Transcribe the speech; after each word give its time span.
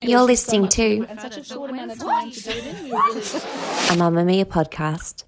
You're 0.00 0.22
listening 0.22 0.68
to 0.68 1.04
and 1.08 1.20
such 1.20 1.38
a 1.38 1.44
short 1.44 1.70
amount 1.70 1.90
of 1.90 1.98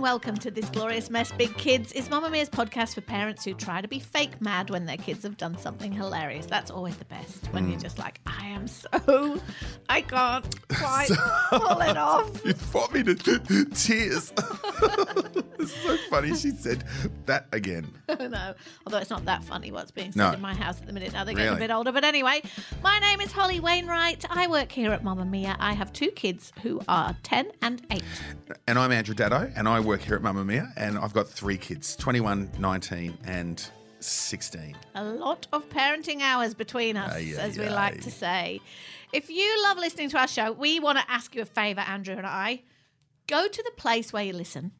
and 0.00 0.02
welcome 0.04 0.34
to 0.34 0.50
this 0.50 0.64
glorious 0.70 1.10
mess. 1.10 1.30
Big 1.32 1.54
Kids 1.58 1.92
is 1.92 2.08
Mamamia's 2.08 2.48
podcast 2.48 2.94
for 2.94 3.02
parents 3.02 3.44
who 3.44 3.52
try 3.52 3.82
to 3.82 3.88
be 3.88 3.98
fake 3.98 4.40
mad 4.40 4.70
when 4.70 4.86
their 4.86 4.96
kids 4.96 5.24
have 5.24 5.36
done 5.36 5.58
something 5.58 5.92
hilarious. 5.92 6.46
That's 6.46 6.70
always 6.70 6.96
the 6.96 7.04
best 7.04 7.44
when 7.50 7.68
you're 7.68 7.78
mm. 7.78 7.82
just 7.82 7.98
like, 7.98 8.18
I 8.26 8.46
am 8.46 8.66
so, 8.66 9.38
I 9.90 10.00
can't 10.00 10.68
quite 10.70 11.10
pull 11.50 11.80
it 11.82 11.98
off. 11.98 12.30
You 12.46 12.54
brought 12.72 12.94
me 12.94 13.02
to 13.02 13.14
tears. 13.74 14.32
it's 15.58 15.72
so 15.82 15.96
funny 16.08 16.34
she 16.34 16.50
said 16.50 16.84
that 17.26 17.46
again. 17.52 17.92
no, 18.20 18.54
although 18.86 18.98
it's 18.98 19.10
not 19.10 19.24
that 19.26 19.42
funny 19.44 19.70
what's 19.72 19.90
being 19.90 20.12
said 20.12 20.18
No. 20.18 20.32
in 20.32 20.40
my 20.40 20.54
house 20.54 20.80
at 20.80 20.86
the 20.86 20.92
minute. 20.92 21.12
Now 21.12 21.24
they're 21.24 21.34
getting 21.34 21.54
a 21.54 21.58
bit 21.58 21.70
older. 21.70 21.92
But 21.92 22.04
anyway, 22.04 22.42
my 22.82 22.98
name 22.98 23.20
is 23.20 23.32
Holly 23.32 23.60
Wainwright. 23.60 24.24
I 24.30 24.46
work 24.46 24.72
here 24.72 24.92
at 24.92 25.02
Mamamia. 25.04 25.56
I 25.58 25.72
have 25.72 25.92
two 25.92 26.10
kids 26.10 26.52
who 26.62 26.80
are 26.88 27.16
10 27.22 27.50
and 27.62 27.82
8. 27.90 28.02
And 28.66 28.78
I'm 28.78 28.92
Andrew 28.92 29.14
Daddo, 29.14 29.52
and 29.56 29.68
I 29.68 29.80
work 29.80 30.00
here 30.00 30.14
at 30.16 30.22
Mamamia, 30.22 30.72
and 30.76 30.98
I've 30.98 31.12
got 31.12 31.28
three 31.28 31.58
kids 31.58 31.96
21, 31.96 32.50
19, 32.58 33.18
and 33.24 33.70
16. 34.00 34.76
A 34.94 35.04
lot 35.04 35.46
of 35.52 35.68
parenting 35.68 36.20
hours 36.22 36.54
between 36.54 36.96
us, 36.96 37.12
Aye, 37.12 37.34
aye, 37.36 37.40
as 37.40 37.58
we 37.58 37.66
aye. 37.66 37.74
like 37.74 38.00
to 38.02 38.10
say. 38.10 38.60
If 39.12 39.28
you 39.28 39.62
love 39.64 39.76
listening 39.76 40.08
to 40.10 40.18
our 40.18 40.28
show, 40.28 40.52
we 40.52 40.80
want 40.80 40.98
to 40.98 41.04
ask 41.10 41.34
you 41.34 41.42
a 41.42 41.44
favour, 41.44 41.80
Andrew 41.80 42.14
and 42.16 42.26
I. 42.26 42.62
Go 43.30 43.46
to 43.46 43.62
the 43.62 43.70
place 43.76 44.12
where 44.12 44.24
you 44.24 44.32
listen 44.32 44.72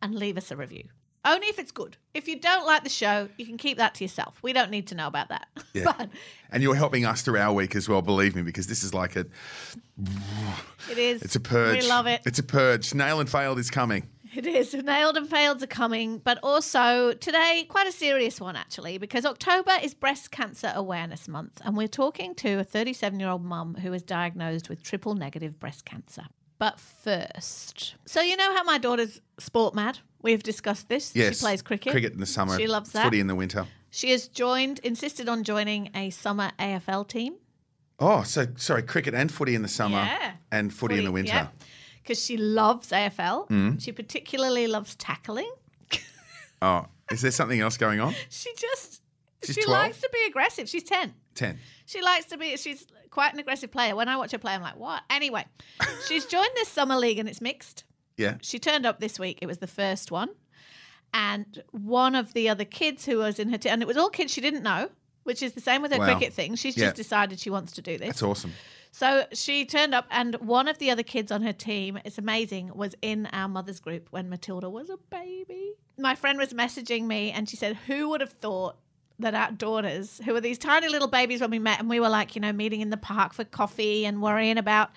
and 0.00 0.14
leave 0.14 0.36
us 0.38 0.52
a 0.52 0.56
review. 0.56 0.84
Only 1.24 1.48
if 1.48 1.58
it's 1.58 1.72
good. 1.72 1.96
If 2.14 2.28
you 2.28 2.38
don't 2.38 2.64
like 2.64 2.84
the 2.84 2.88
show, 2.88 3.28
you 3.36 3.44
can 3.44 3.56
keep 3.56 3.78
that 3.78 3.96
to 3.96 4.04
yourself. 4.04 4.38
We 4.44 4.52
don't 4.52 4.70
need 4.70 4.86
to 4.86 4.94
know 4.94 5.08
about 5.08 5.28
that. 5.30 5.48
Yeah. 5.74 5.92
but 5.98 6.08
And 6.50 6.62
you're 6.62 6.76
helping 6.76 7.04
us 7.04 7.20
through 7.20 7.38
our 7.38 7.52
week 7.52 7.76
as 7.76 7.86
well, 7.86 8.00
believe 8.00 8.34
me, 8.34 8.40
because 8.42 8.68
this 8.68 8.82
is 8.82 8.94
like 8.94 9.16
a 9.16 9.26
it 10.88 10.96
is. 10.96 11.20
it's 11.20 11.34
a 11.34 11.40
purge. 11.40 11.82
We 11.82 11.88
love 11.88 12.06
it. 12.06 12.22
It's 12.24 12.38
a 12.38 12.44
purge. 12.44 12.94
Nail 12.94 13.18
and 13.18 13.28
failed 13.28 13.58
is 13.58 13.70
coming. 13.70 14.08
It 14.34 14.46
is. 14.46 14.72
Nailed 14.72 15.16
and 15.16 15.28
failed 15.28 15.62
are 15.62 15.66
coming, 15.66 16.18
but 16.18 16.38
also 16.42 17.12
today, 17.12 17.66
quite 17.68 17.88
a 17.88 17.92
serious 17.92 18.40
one 18.40 18.54
actually, 18.54 18.96
because 18.98 19.26
October 19.26 19.72
is 19.82 19.94
Breast 19.94 20.30
Cancer 20.30 20.72
Awareness 20.74 21.26
Month, 21.26 21.60
and 21.64 21.76
we're 21.76 21.88
talking 21.88 22.34
to 22.36 22.60
a 22.60 22.64
37 22.64 23.18
year 23.18 23.28
old 23.28 23.44
mum 23.44 23.74
who 23.74 23.90
was 23.90 24.02
diagnosed 24.02 24.68
with 24.68 24.82
triple 24.82 25.14
negative 25.14 25.58
breast 25.58 25.84
cancer. 25.84 26.26
But 26.58 26.80
first, 26.80 27.96
so 28.06 28.20
you 28.22 28.36
know 28.36 28.54
how 28.54 28.62
my 28.64 28.78
daughter's 28.78 29.20
sport 29.38 29.74
mad? 29.74 29.98
We've 30.22 30.42
discussed 30.42 30.88
this. 30.88 31.14
Yes. 31.14 31.36
She 31.38 31.40
plays 31.42 31.60
cricket. 31.62 31.92
Cricket 31.92 32.14
in 32.14 32.20
the 32.20 32.26
summer. 32.26 32.56
She 32.58 32.66
loves 32.66 32.92
that. 32.92 33.04
Footy 33.04 33.20
in 33.20 33.26
the 33.26 33.34
winter. 33.34 33.66
She 33.90 34.10
has 34.10 34.26
joined, 34.28 34.78
insisted 34.80 35.28
on 35.28 35.44
joining 35.44 35.90
a 35.94 36.10
summer 36.10 36.52
AFL 36.58 37.06
team. 37.08 37.34
Oh, 37.98 38.22
so 38.22 38.46
sorry, 38.56 38.82
cricket 38.82 39.14
and 39.14 39.30
footy 39.32 39.54
in 39.54 39.62
the 39.62 39.68
summer 39.68 39.96
Yeah. 39.98 40.32
and 40.50 40.72
footy, 40.72 40.98
in 40.98 41.04
the 41.04 41.12
winter. 41.12 41.50
Because 42.02 42.22
she 42.24 42.36
loves 42.36 42.90
AFL. 42.90 43.48
Mm. 43.48 43.82
She 43.82 43.92
particularly 43.92 44.66
loves 44.66 44.94
tackling. 44.96 45.50
Oh, 46.62 46.86
is 47.10 47.20
there 47.20 47.30
something 47.30 47.60
else 47.60 47.76
going 47.76 48.00
on? 48.00 48.14
She 48.30 48.50
just 48.56 49.02
She's 49.44 49.54
she 49.54 49.62
12? 49.62 49.78
likes 49.82 50.00
to 50.00 50.08
be 50.12 50.18
aggressive. 50.26 50.68
She's 50.68 50.84
10. 50.84 51.12
10. 51.36 51.58
She 51.86 52.02
likes 52.02 52.26
to 52.26 52.36
be. 52.36 52.56
She's 52.56 52.86
quite 53.10 53.32
an 53.32 53.38
aggressive 53.38 53.70
player. 53.70 53.94
When 53.94 54.08
I 54.08 54.16
watch 54.16 54.32
her 54.32 54.38
play, 54.38 54.52
I'm 54.54 54.62
like, 54.62 54.76
what? 54.76 55.02
Anyway, 55.10 55.44
she's 56.08 56.26
joined 56.26 56.50
this 56.56 56.68
summer 56.68 56.96
league 56.96 57.18
and 57.18 57.28
it's 57.28 57.40
mixed. 57.40 57.84
Yeah. 58.16 58.36
She 58.42 58.58
turned 58.58 58.84
up 58.86 58.98
this 58.98 59.18
week. 59.18 59.38
It 59.42 59.46
was 59.46 59.58
the 59.58 59.66
first 59.66 60.10
one, 60.10 60.30
and 61.14 61.62
one 61.70 62.14
of 62.14 62.32
the 62.32 62.48
other 62.48 62.64
kids 62.64 63.04
who 63.06 63.18
was 63.18 63.38
in 63.38 63.50
her 63.50 63.58
team, 63.58 63.72
and 63.74 63.82
it 63.82 63.88
was 63.88 63.96
all 63.96 64.08
kids 64.10 64.32
she 64.32 64.40
didn't 64.40 64.62
know, 64.62 64.88
which 65.24 65.42
is 65.42 65.52
the 65.52 65.60
same 65.60 65.82
with 65.82 65.92
her 65.92 65.98
Wow. 65.98 66.06
cricket 66.06 66.32
thing. 66.32 66.54
She's 66.56 66.76
Yeah. 66.76 66.86
just 66.86 66.96
decided 66.96 67.38
she 67.40 67.50
wants 67.50 67.72
to 67.72 67.82
do 67.82 67.98
this. 67.98 68.08
That's 68.08 68.22
awesome. 68.22 68.52
So 68.92 69.26
she 69.34 69.66
turned 69.66 69.94
up, 69.94 70.06
and 70.10 70.36
one 70.36 70.68
of 70.68 70.78
the 70.78 70.90
other 70.90 71.02
kids 71.02 71.30
on 71.30 71.42
her 71.42 71.52
team, 71.52 71.98
it's 72.06 72.16
amazing, 72.16 72.72
was 72.74 72.94
in 73.02 73.26
our 73.26 73.48
mother's 73.48 73.78
group 73.80 74.08
when 74.10 74.30
Matilda 74.30 74.70
was 74.70 74.88
a 74.88 74.96
baby. 75.10 75.72
My 75.98 76.14
friend 76.14 76.38
was 76.38 76.54
messaging 76.54 77.04
me, 77.04 77.30
and 77.30 77.46
she 77.48 77.56
said, 77.56 77.76
Who 77.86 78.08
would 78.08 78.22
have 78.22 78.32
thought 78.32 78.76
that 79.18 79.34
our 79.34 79.50
daughters, 79.52 80.20
who 80.24 80.32
were 80.32 80.40
these 80.40 80.58
tiny 80.58 80.88
little 80.88 81.08
babies 81.08 81.40
when 81.40 81.50
we 81.50 81.58
met, 81.58 81.78
and 81.80 81.88
we 81.88 82.00
were 82.00 82.08
like, 82.08 82.34
you 82.34 82.40
know, 82.40 82.52
meeting 82.52 82.80
in 82.80 82.90
the 82.90 82.96
park 82.96 83.32
for 83.32 83.44
coffee 83.44 84.04
and 84.04 84.20
worrying 84.20 84.58
about 84.58 84.90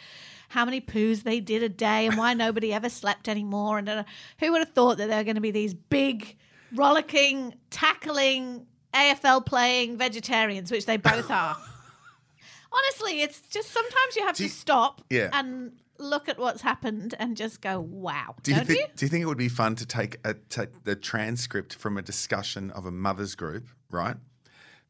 how 0.50 0.66
many 0.66 0.82
poos 0.82 1.24
they 1.24 1.40
did 1.40 1.62
a 1.64 1.70
day 1.70 2.08
and 2.08 2.18
why 2.18 2.34
nobody 2.34 2.74
ever 2.74 2.90
slept 2.90 3.28
anymore. 3.30 3.78
And 3.78 3.88
uh, 3.88 4.04
who 4.40 4.52
would 4.52 4.60
have 4.60 4.70
thought 4.74 4.98
that 4.98 5.08
they 5.10 5.16
were 5.16 5.24
going 5.24 5.36
to 5.36 5.42
be 5.42 5.52
these 5.52 5.74
big, 5.74 6.36
rollicking, 6.74 7.54
tackling, 7.70 8.66
AFL 8.94 9.46
playing 9.46 9.98
vegetarians, 9.98 10.72
which 10.72 10.86
they 10.86 10.98
both 10.98 11.30
are. 11.32 11.56
Honestly, 12.72 13.22
it's 13.22 13.42
just 13.50 13.72
sometimes 13.72 14.16
you 14.16 14.26
have 14.26 14.36
Do 14.36 14.40
to 14.40 14.44
you- 14.44 14.50
stop 14.50 15.02
Yeah. 15.10 15.30
and 15.34 15.72
look 16.00 16.30
at 16.30 16.40
what's 16.40 16.62
happened 16.62 17.14
and 17.20 17.36
just 17.38 17.62
go, 17.62 17.80
wow. 17.80 18.36
Do 18.44 18.52
you, 18.52 18.58
Don't 18.58 18.66
think, 18.66 18.80
you? 18.80 18.86
do 18.96 19.06
you 19.06 19.10
think 19.10 19.22
it 19.24 19.26
would 19.28 19.38
be 19.38 19.50
fun 19.50 19.76
to 19.76 19.86
take 19.86 20.18
a, 20.24 20.34
take 20.34 20.84
the 20.86 20.96
transcript 20.96 21.76
from 21.76 21.98
a 21.98 22.02
discussion 22.02 22.72
of 22.72 22.86
a 22.86 22.92
mother's 22.92 23.36
group, 23.36 23.68
right, 23.92 24.16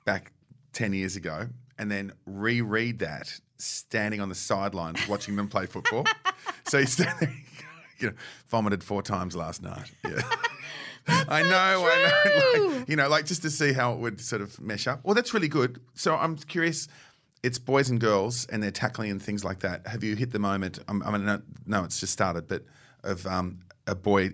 back 0.05 0.31
10 0.73 0.93
years 0.93 1.15
ago, 1.15 1.47
and 1.77 1.91
then 1.91 2.13
reread 2.25 2.99
that 2.99 3.39
standing 3.57 4.21
on 4.21 4.29
the 4.29 4.35
sidelines 4.35 5.07
watching 5.07 5.35
them 5.35 5.47
play 5.47 5.65
football? 5.65 6.05
so 6.67 6.77
you 6.77 6.85
stand 6.85 7.19
there, 7.19 7.33
you 7.99 8.07
know, 8.09 8.15
vomited 8.47 8.83
four 8.83 9.01
times 9.01 9.35
last 9.35 9.61
night. 9.61 9.91
Yeah. 10.09 11.25
I 11.27 11.41
know, 11.41 11.49
I 11.89 11.97
know. 12.03 12.69
Like, 12.79 12.89
you 12.89 12.95
know, 12.95 13.09
like 13.09 13.25
just 13.25 13.41
to 13.41 13.49
see 13.49 13.73
how 13.73 13.93
it 13.93 13.99
would 13.99 14.21
sort 14.21 14.43
of 14.43 14.59
mesh 14.61 14.85
up. 14.85 14.99
Well, 15.03 15.15
that's 15.15 15.33
really 15.33 15.47
good. 15.47 15.81
So 15.95 16.15
I'm 16.15 16.37
curious. 16.37 16.87
It's 17.43 17.57
boys 17.57 17.89
and 17.89 17.99
girls, 17.99 18.45
and 18.47 18.61
they're 18.61 18.71
tackling 18.71 19.11
and 19.11 19.21
things 19.21 19.43
like 19.45 19.59
that. 19.59 19.87
Have 19.87 20.03
you 20.03 20.15
hit 20.15 20.31
the 20.31 20.39
moment? 20.39 20.79
I'm- 20.87 21.01
I 21.05 21.11
mean, 21.11 21.25
no, 21.25 21.41
no, 21.65 21.83
it's 21.85 21.99
just 21.99 22.11
started, 22.13 22.47
but 22.47 22.65
of 23.03 23.25
um, 23.27 23.59
a 23.87 23.95
boy 23.95 24.31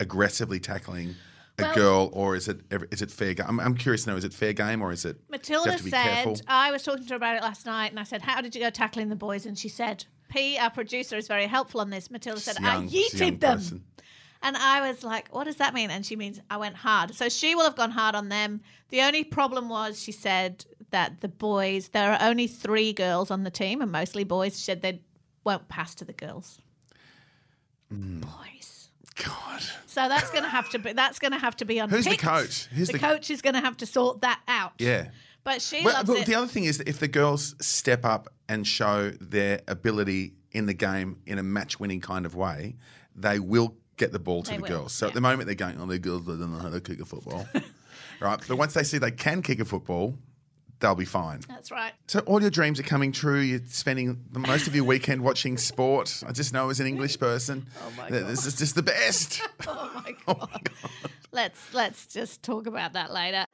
aggressively 0.00 0.58
tackling 0.60 1.14
a 1.58 1.62
Well- 1.62 1.74
girl, 1.74 2.10
or 2.12 2.34
is 2.34 2.48
it 2.48 2.60
ever- 2.70 2.88
is 2.90 3.02
it 3.02 3.10
fair 3.10 3.34
game? 3.34 3.46
I'm, 3.48 3.60
I'm 3.60 3.76
curious 3.76 4.04
to 4.04 4.10
know: 4.10 4.16
is 4.16 4.24
it 4.24 4.32
fair 4.34 4.52
game, 4.52 4.82
or 4.82 4.90
is 4.92 5.04
it? 5.04 5.20
Matilda 5.30 5.70
have 5.70 5.78
to 5.78 5.84
be 5.84 5.90
said, 5.90 6.02
careful? 6.02 6.36
I 6.48 6.72
was 6.72 6.82
talking 6.82 7.04
to 7.04 7.10
her 7.10 7.16
about 7.16 7.36
it 7.36 7.42
last 7.42 7.66
night, 7.66 7.90
and 7.90 8.00
I 8.00 8.04
said, 8.04 8.22
How 8.22 8.40
did 8.40 8.54
you 8.54 8.60
go 8.60 8.70
tackling 8.70 9.10
the 9.10 9.16
boys? 9.16 9.46
And 9.46 9.56
she 9.58 9.68
said, 9.68 10.04
P, 10.30 10.58
our 10.58 10.70
producer, 10.70 11.16
is 11.16 11.28
very 11.28 11.46
helpful 11.46 11.80
on 11.80 11.90
this. 11.90 12.10
Matilda 12.10 12.40
said, 12.40 12.56
I 12.58 12.74
young- 12.74 12.88
she's 12.88 13.12
yeeted 13.14 13.40
them. 13.40 13.58
person. 13.58 13.84
And 14.42 14.56
I 14.56 14.88
was 14.90 15.04
like, 15.04 15.28
What 15.34 15.44
does 15.44 15.56
that 15.56 15.74
mean? 15.74 15.90
And 15.90 16.04
she 16.04 16.16
means, 16.16 16.40
I 16.50 16.56
went 16.56 16.76
hard. 16.76 17.14
So 17.14 17.28
she 17.28 17.54
will 17.54 17.64
have 17.64 17.76
gone 17.76 17.90
hard 17.90 18.14
on 18.14 18.28
them. 18.30 18.62
The 18.88 19.02
only 19.02 19.22
problem 19.22 19.68
was, 19.68 20.02
she 20.02 20.12
said 20.12 20.64
that 20.90 21.20
the 21.20 21.28
boys, 21.28 21.88
there 21.88 22.12
are 22.12 22.18
only 22.20 22.46
three 22.46 22.92
girls 22.92 23.30
on 23.30 23.44
the 23.44 23.50
team, 23.50 23.80
and 23.82 23.90
mostly 23.92 24.24
boys. 24.24 24.56
She 24.58 24.64
said 24.64 24.82
they 24.82 25.00
won't 25.44 25.68
pass 25.68 25.94
to 25.96 26.04
the 26.04 26.12
girls. 26.12 26.60
Mm. 27.92 28.20
Boys. 28.22 28.88
God, 29.24 29.60
So 29.86 30.08
that's 30.08 30.30
going 30.30 30.44
to 30.44 30.48
have 30.48 30.70
to 30.70 30.78
be 30.78 30.92
that's 30.94 31.18
going 31.18 31.32
to 31.32 31.38
have 31.38 31.54
to 31.56 31.64
be 31.66 31.78
on. 31.80 31.90
Who's 31.90 32.06
the 32.06 32.16
coach? 32.16 32.66
Who's 32.66 32.86
the, 32.86 32.94
the- 32.94 32.98
coach 33.00 33.30
is 33.30 33.42
going 33.42 33.54
to 33.54 33.60
have 33.60 33.76
to 33.78 33.86
sort 33.86 34.22
that 34.22 34.40
out. 34.48 34.72
yeah. 34.78 35.08
But 35.42 35.62
she 35.62 35.82
Well, 35.84 35.94
loves 35.94 36.08
but 36.08 36.18
it. 36.18 36.26
the 36.26 36.34
other 36.34 36.46
thing 36.46 36.64
is 36.64 36.78
that 36.78 36.88
if 36.88 36.98
the 36.98 37.08
girls 37.08 37.54
step 37.62 38.04
up 38.04 38.28
and 38.48 38.66
show 38.66 39.10
their 39.22 39.60
ability 39.68 40.34
in 40.52 40.66
the 40.66 40.74
game 40.74 41.16
in 41.26 41.38
a 41.38 41.42
match-winning 41.42 42.00
kind 42.02 42.26
of 42.26 42.34
way, 42.34 42.76
they 43.16 43.38
will 43.40 43.74
get 43.96 44.12
the 44.12 44.18
ball 44.18 44.42
to 44.42 44.50
They 44.50 44.56
the 44.58 44.62
will, 44.62 44.68
girls. 44.68 44.92
So 44.92 45.06
yeah. 45.06 45.08
at 45.08 45.14
the 45.14 45.20
moment 45.22 45.46
they're 45.46 45.54
going, 45.54 45.80
"Oh, 45.80 45.86
the 45.86 45.98
girls 45.98 46.26
they 46.26 46.32
don't 46.36 46.52
know 46.52 46.58
how 46.58 46.68
to 46.70 46.80
kick 46.80 47.00
a 47.00 47.04
football," 47.06 47.46
right? 48.20 48.38
But 48.46 48.56
once 48.58 48.74
they 48.74 48.82
see 48.84 48.98
they 48.98 49.10
can 49.10 49.40
kick 49.42 49.60
a 49.60 49.64
football, 49.64 50.14
they'll 50.80 50.94
be 50.94 51.04
fine. 51.04 51.40
That's 51.48 51.70
right. 51.70 51.92
So 52.08 52.20
all 52.20 52.40
your 52.40 52.50
dreams 52.50 52.80
are 52.80 52.84
coming 52.84 53.12
true. 53.12 53.40
You're 53.40 53.60
spending 53.68 54.24
the 54.32 54.38
most 54.40 54.66
of 54.66 54.74
your 54.74 54.84
weekend 54.84 55.22
watching 55.22 55.56
sport. 55.58 56.22
I 56.26 56.32
just 56.32 56.52
know 56.52 56.70
as 56.70 56.80
an 56.80 56.86
English 56.86 57.18
person, 57.18 57.66
Oh 57.86 57.92
my 57.96 58.10
that 58.10 58.26
this 58.26 58.46
is 58.46 58.56
just 58.56 58.74
the 58.74 58.82
best. 58.82 59.40
Oh, 59.68 59.90
oh 59.94 60.00
my 60.04 60.14
god. 60.26 60.70
Let's 61.32 61.72
let's 61.74 62.06
just 62.06 62.42
talk 62.42 62.66
about 62.66 62.94
that 62.94 63.12
later. 63.12 63.44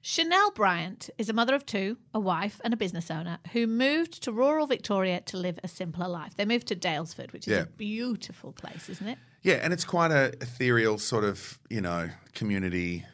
Chanel 0.00 0.50
Bryant 0.52 1.10
is 1.18 1.28
a 1.28 1.32
mother 1.32 1.54
of 1.54 1.66
two, 1.66 1.98
a 2.14 2.20
wife, 2.20 2.60
and 2.64 2.72
a 2.72 2.76
business 2.76 3.10
owner 3.10 3.38
who 3.52 3.66
moved 3.66 4.22
to 4.22 4.32
rural 4.32 4.66
Victoria 4.66 5.20
to 5.26 5.36
live 5.36 5.58
a 5.62 5.68
simpler 5.68 6.08
life. 6.08 6.34
They 6.36 6.44
moved 6.46 6.68
to 6.68 6.76
Daylesford, 6.76 7.32
which 7.32 7.46
is 7.46 7.52
Yeah. 7.52 7.62
a 7.62 7.66
beautiful 7.66 8.52
place, 8.52 8.88
isn't 8.88 9.06
it? 9.06 9.18
Yeah, 9.42 9.54
and 9.62 9.72
it's 9.72 9.84
quite 9.84 10.10
a 10.10 10.32
ethereal 10.40 10.98
sort 10.98 11.24
of, 11.24 11.58
you 11.70 11.80
know, 11.80 12.10
community, 12.34 13.04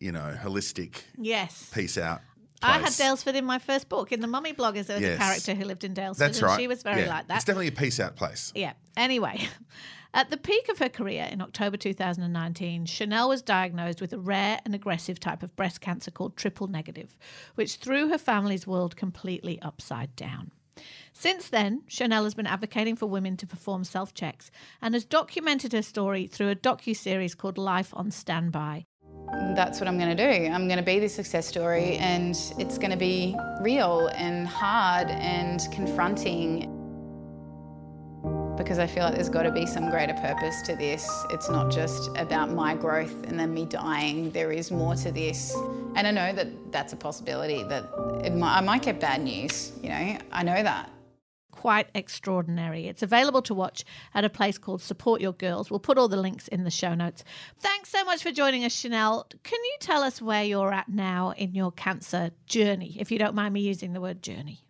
you 0.00 0.12
know, 0.12 0.36
holistic 0.42 1.02
Yes. 1.16 1.70
peace 1.72 1.96
out. 1.96 2.20
I 2.62 2.78
had 2.78 2.84
place. 2.92 3.00
Daylesford 3.00 3.34
in 3.34 3.44
my 3.44 3.58
first 3.58 3.88
book. 3.90 4.10
In 4.10 4.20
the 4.20 4.26
Mummy 4.26 4.52
bloggers, 4.54 4.86
there 4.86 4.96
was 4.96 5.02
Yes. 5.02 5.16
a 5.16 5.18
character 5.22 5.54
who 5.54 5.64
lived 5.64 5.84
in 5.84 5.92
Daylesford, 5.94 6.16
That's 6.16 6.38
and 6.38 6.46
right. 6.46 6.58
she 6.60 6.66
was 6.66 6.82
very 6.82 7.02
Yeah. 7.02 7.08
like 7.10 7.28
that. 7.28 7.36
It's 7.36 7.44
definitely 7.44 7.68
a 7.68 7.72
peace 7.72 8.00
out 8.00 8.16
place. 8.16 8.52
Yeah. 8.54 8.72
Anyway, 8.96 9.48
at 10.14 10.30
the 10.30 10.36
peak 10.38 10.68
of 10.70 10.78
her 10.78 10.88
career 10.88 11.28
in 11.30 11.42
October 11.42 11.76
2019, 11.76 12.86
Chanel 12.86 13.28
was 13.28 13.42
diagnosed 13.42 14.00
with 14.00 14.12
a 14.14 14.18
rare 14.18 14.60
and 14.64 14.74
aggressive 14.74 15.20
type 15.20 15.42
of 15.42 15.54
breast 15.56 15.80
cancer 15.82 16.10
called 16.10 16.36
triple 16.36 16.66
negative, 16.66 17.16
which 17.54 17.76
threw 17.76 18.08
her 18.08 18.18
family's 18.18 18.66
world 18.66 18.96
completely 18.96 19.60
upside 19.60 20.16
down. 20.16 20.50
Since 21.16 21.48
then, 21.48 21.82
Chanel 21.86 22.24
has 22.24 22.34
been 22.34 22.46
advocating 22.46 22.96
for 22.96 23.06
women 23.06 23.36
to 23.38 23.46
perform 23.46 23.84
self 23.84 24.12
checks 24.14 24.50
and 24.82 24.94
has 24.94 25.04
documented 25.04 25.72
her 25.72 25.80
story 25.80 26.26
through 26.26 26.50
a 26.50 26.56
docu-series 26.56 27.34
called 27.36 27.56
Life 27.56 27.90
on 27.94 28.10
Standby. 28.10 28.86
that's 29.54 29.80
what 29.80 29.88
I'm 29.88 29.96
going 29.96 30.14
to 30.14 30.22
do. 30.22 30.52
I'm 30.52 30.66
going 30.66 30.78
to 30.78 30.84
be 30.84 30.98
this 30.98 31.14
success 31.14 31.46
story, 31.46 31.96
and 31.96 32.34
it's 32.58 32.78
going 32.78 32.90
to 32.90 32.96
be 32.96 33.36
real 33.60 34.08
and 34.08 34.46
hard 34.46 35.08
and 35.08 35.60
confronting. 35.72 36.70
Because 38.58 38.78
I 38.78 38.86
feel 38.86 39.04
like 39.04 39.14
there's 39.14 39.28
got 39.28 39.44
to 39.44 39.52
be 39.52 39.66
some 39.66 39.90
greater 39.90 40.14
purpose 40.14 40.62
to 40.62 40.76
this. 40.76 41.08
It's 41.30 41.48
not 41.48 41.70
just 41.72 42.10
about 42.16 42.50
my 42.50 42.74
growth 42.74 43.26
and 43.26 43.38
then 43.38 43.54
me 43.54 43.66
dying. 43.66 44.30
There 44.30 44.52
is 44.52 44.70
more 44.70 44.94
to 44.96 45.10
this. 45.10 45.56
And 45.96 46.06
I 46.06 46.10
know 46.10 46.32
that 46.32 46.72
that's 46.72 46.92
a 46.92 46.96
possibility, 46.96 47.62
that 47.64 47.84
might, 48.34 48.58
I 48.58 48.60
might 48.60 48.82
get 48.82 49.00
bad 49.00 49.22
news, 49.22 49.72
you 49.82 49.88
know, 49.88 50.18
I 50.32 50.42
know 50.42 50.62
that. 50.62 50.90
Quite 51.64 51.88
extraordinary. 51.94 52.88
It's 52.88 53.02
available 53.02 53.40
to 53.40 53.54
watch 53.54 53.86
at 54.12 54.22
a 54.22 54.28
place 54.28 54.58
called 54.58 54.82
Support 54.82 55.22
Your 55.22 55.32
Girls. 55.32 55.70
We'll 55.70 55.80
put 55.80 55.96
all 55.96 56.08
the 56.08 56.18
links 56.18 56.46
in 56.48 56.64
the 56.64 56.70
show 56.70 56.92
notes. 56.94 57.24
Thanks 57.58 57.88
so 57.88 58.04
much 58.04 58.22
for 58.22 58.30
joining 58.30 58.66
us, 58.66 58.72
Chanel. 58.72 59.26
Can 59.44 59.64
you 59.64 59.76
tell 59.80 60.02
us 60.02 60.20
where 60.20 60.44
you're 60.44 60.74
at 60.74 60.90
now 60.90 61.30
in 61.30 61.54
your 61.54 61.72
cancer 61.72 62.32
journey, 62.44 62.98
if 63.00 63.10
you 63.10 63.18
don't 63.18 63.34
mind 63.34 63.54
me 63.54 63.62
using 63.62 63.94
the 63.94 64.02
word 64.02 64.22
journey? 64.22 64.60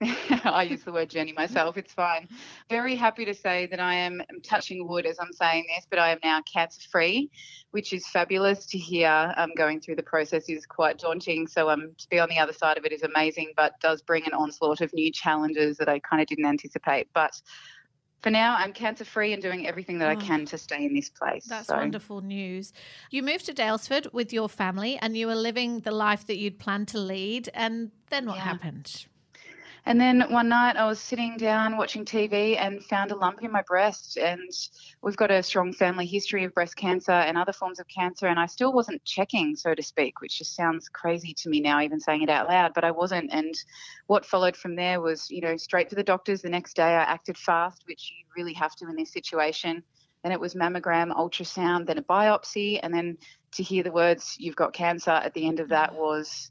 I 0.44 0.62
use 0.62 0.82
the 0.84 0.92
word 0.92 1.10
journey 1.10 1.32
myself. 1.32 1.76
It's 1.76 1.92
fine. 1.92 2.28
Very 2.70 2.94
happy 2.94 3.24
to 3.24 3.34
say 3.34 3.66
that 3.66 3.80
I 3.80 3.94
am 3.94 4.22
I'm 4.30 4.40
touching 4.40 4.86
wood 4.86 5.06
as 5.06 5.18
I'm 5.20 5.32
saying 5.32 5.66
this, 5.74 5.86
but 5.90 5.98
I 5.98 6.10
am 6.10 6.18
now 6.22 6.40
cancer 6.42 6.80
free, 6.90 7.30
which 7.72 7.92
is 7.92 8.06
fabulous 8.06 8.66
to 8.66 8.78
hear. 8.78 9.34
Um, 9.36 9.50
going 9.56 9.80
through 9.80 9.96
the 9.96 10.02
process 10.04 10.48
is 10.48 10.66
quite 10.66 10.98
daunting. 10.98 11.46
So 11.48 11.68
um, 11.68 11.92
to 11.98 12.08
be 12.08 12.18
on 12.20 12.28
the 12.28 12.38
other 12.38 12.52
side 12.52 12.78
of 12.78 12.84
it 12.84 12.92
is 12.92 13.02
amazing, 13.02 13.52
but 13.56 13.72
does 13.80 14.00
bring 14.02 14.24
an 14.26 14.32
onslaught 14.34 14.80
of 14.80 14.92
new 14.94 15.10
challenges 15.10 15.76
that 15.78 15.88
I 15.88 15.98
kind 15.98 16.22
of 16.22 16.28
didn't 16.28 16.46
anticipate. 16.46 17.08
But 17.12 17.40
for 18.22 18.30
now, 18.30 18.56
I'm 18.56 18.72
cancer 18.72 19.04
free 19.04 19.32
and 19.32 19.40
doing 19.42 19.66
everything 19.66 19.98
that 19.98 20.08
I 20.08 20.14
Oh. 20.14 20.20
can 20.20 20.44
to 20.46 20.58
stay 20.58 20.84
in 20.84 20.94
this 20.94 21.08
place. 21.08 21.44
That's 21.46 21.68
So- 21.68 21.76
wonderful 21.76 22.20
news. 22.20 22.72
You 23.10 23.22
moved 23.24 23.46
to 23.46 23.52
Daylesford 23.54 24.12
with 24.12 24.32
your 24.32 24.48
family 24.48 24.96
and 24.98 25.16
you 25.16 25.26
were 25.26 25.36
living 25.36 25.80
the 25.80 25.92
life 25.92 26.26
that 26.28 26.36
you'd 26.36 26.58
planned 26.58 26.88
to 26.88 26.98
lead. 26.98 27.48
And 27.54 27.90
then 28.10 28.26
what 28.26 28.36
Yeah. 28.36 28.42
happened? 28.44 29.06
And 29.88 29.98
then 29.98 30.30
one 30.30 30.50
night 30.50 30.76
I 30.76 30.84
was 30.84 31.00
sitting 31.00 31.38
down 31.38 31.78
watching 31.78 32.04
TV 32.04 32.58
and 32.60 32.84
found 32.84 33.10
a 33.10 33.16
lump 33.16 33.42
in 33.42 33.50
my 33.50 33.62
breast. 33.62 34.18
And 34.18 34.52
we've 35.00 35.16
got 35.16 35.30
a 35.30 35.42
strong 35.42 35.72
family 35.72 36.04
history 36.04 36.44
of 36.44 36.52
breast 36.52 36.76
cancer 36.76 37.10
and 37.10 37.38
other 37.38 37.54
forms 37.54 37.80
of 37.80 37.88
cancer. 37.88 38.26
And 38.26 38.38
I 38.38 38.44
still 38.44 38.74
wasn't 38.74 39.02
checking, 39.06 39.56
so 39.56 39.74
to 39.74 39.82
speak, 39.82 40.20
which 40.20 40.36
just 40.36 40.54
sounds 40.54 40.90
crazy 40.90 41.32
to 41.38 41.48
me 41.48 41.62
now, 41.62 41.80
even 41.80 42.00
saying 42.00 42.20
it 42.20 42.28
out 42.28 42.48
loud, 42.50 42.74
but 42.74 42.84
I 42.84 42.90
wasn't. 42.90 43.32
And 43.32 43.54
what 44.08 44.26
followed 44.26 44.58
from 44.58 44.76
there 44.76 45.00
was, 45.00 45.30
you 45.30 45.40
know, 45.40 45.56
straight 45.56 45.88
to 45.88 45.96
the 45.96 46.02
doctors. 46.02 46.42
The 46.42 46.50
next 46.50 46.76
day 46.76 46.82
I 46.82 47.04
acted 47.04 47.38
fast, 47.38 47.84
which 47.86 48.12
you 48.12 48.26
really 48.36 48.52
have 48.52 48.76
to 48.76 48.88
in 48.90 48.96
this 48.96 49.10
situation. 49.10 49.82
Then 50.22 50.32
it 50.32 50.40
was 50.40 50.54
mammogram, 50.54 51.16
ultrasound, 51.16 51.86
then 51.86 51.96
a 51.96 52.02
biopsy. 52.02 52.78
And 52.82 52.92
then 52.92 53.16
to 53.52 53.62
hear 53.62 53.84
the 53.84 53.92
words, 53.92 54.36
you've 54.38 54.54
got 54.54 54.74
cancer 54.74 55.12
at 55.12 55.32
the 55.32 55.46
end 55.46 55.60
of 55.60 55.70
that 55.70 55.94
mm. 55.94 55.96
was 55.96 56.50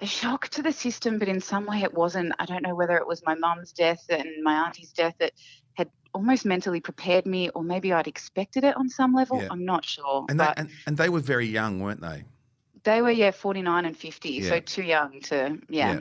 a 0.00 0.06
shock 0.06 0.48
to 0.50 0.62
the 0.62 0.72
system, 0.72 1.18
but 1.18 1.28
in 1.28 1.40
some 1.40 1.66
way 1.66 1.82
it 1.82 1.94
wasn't. 1.94 2.32
I 2.38 2.44
don't 2.44 2.62
know 2.62 2.74
whether 2.74 2.96
it 2.96 3.06
was 3.06 3.22
my 3.24 3.34
mum's 3.34 3.72
death 3.72 4.04
and 4.10 4.26
my 4.42 4.54
auntie's 4.66 4.92
death 4.92 5.14
that 5.20 5.32
had 5.74 5.90
almost 6.14 6.44
mentally 6.44 6.80
prepared 6.80 7.26
me, 7.26 7.48
or 7.50 7.62
maybe 7.62 7.92
I'd 7.92 8.06
expected 8.06 8.64
it 8.64 8.76
on 8.76 8.88
some 8.88 9.14
level. 9.14 9.40
Yeah. 9.40 9.48
I'm 9.50 9.64
not 9.64 9.84
sure. 9.84 10.26
And 10.28 10.38
they, 10.40 10.52
and, 10.56 10.70
and 10.86 10.96
they 10.96 11.08
were 11.08 11.20
very 11.20 11.46
young, 11.46 11.80
weren't 11.80 12.00
they? 12.00 12.24
they 12.84 13.02
were, 13.02 13.10
yeah, 13.10 13.32
49 13.32 13.84
and 13.84 13.96
50, 13.96 14.30
Yeah. 14.30 14.48
so 14.48 14.60
too 14.60 14.82
young 14.82 15.20
to, 15.22 15.58
yeah. 15.68 15.92
Yeah. 15.94 16.00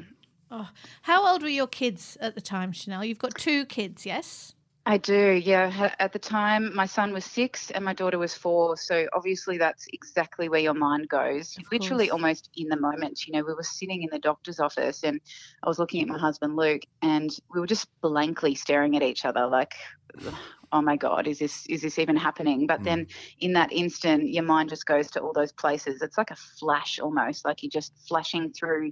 Oh, 0.52 0.70
how 1.02 1.28
old 1.28 1.42
were 1.42 1.50
your 1.50 1.68
kids 1.68 2.18
at 2.22 2.36
the 2.36 2.42
time, 2.42 2.72
Chanel? 2.72 3.04
You've 3.04 3.18
got 3.20 3.36
two 3.36 3.66
kids, 3.66 4.06
yes? 4.06 4.54
I 4.86 4.98
do, 4.98 5.42
yeah. 5.44 5.94
At 6.00 6.14
the 6.14 6.20
time, 6.20 6.76
my 6.76 6.88
son 6.88 7.14
was 7.14 7.26
six 7.26 7.72
and 7.72 7.86
my 7.86 7.94
daughter 7.94 8.20
was 8.20 8.36
four. 8.36 8.78
So 8.78 9.08
obviously, 9.16 9.58
that's 9.58 9.88
exactly 9.94 10.50
where 10.50 10.60
your 10.62 10.76
mind 10.76 11.10
goes. 11.10 11.58
Of 11.58 11.72
Literally, 11.72 12.10
course. 12.10 12.12
almost 12.12 12.50
in 12.58 12.68
the 12.70 12.78
moment. 12.80 13.22
You 13.28 13.34
know, 13.34 13.46
we 13.48 13.56
were 13.56 13.64
sitting 13.64 14.04
in 14.04 14.10
the 14.12 14.20
doctor's 14.20 14.60
office 14.60 15.04
and 15.04 15.22
I 15.64 15.70
was 15.70 15.80
looking 15.80 16.02
at 16.04 16.10
my 16.10 16.20
husband, 16.20 16.58
Luke, 16.58 16.84
and 17.02 17.32
we 17.54 17.62
were 17.62 17.68
just 17.68 17.88
blankly 18.04 18.56
staring 18.56 18.98
at 18.98 19.04
each 19.04 19.26
other, 19.26 19.48
like, 19.48 19.74
oh 20.74 20.82
my 20.82 20.98
God, 20.98 21.28
is 21.28 21.40
this 21.40 21.66
is 21.68 21.82
this 21.82 22.00
even 22.00 22.18
happening? 22.18 22.68
But 22.68 22.82
Mm. 22.82 22.86
then 22.86 23.08
in 23.40 23.54
that 23.54 23.72
instant, 23.74 24.34
your 24.34 24.44
mind 24.44 24.70
just 24.70 24.86
goes 24.86 25.10
to 25.12 25.22
all 25.22 25.34
those 25.34 25.54
places. 25.54 26.02
It's 26.02 26.18
like 26.18 26.32
a 26.32 26.38
flash 26.60 27.00
almost, 27.00 27.46
like 27.46 27.64
you're 27.64 27.72
just 27.72 27.94
flashing 28.08 28.52
through 28.54 28.92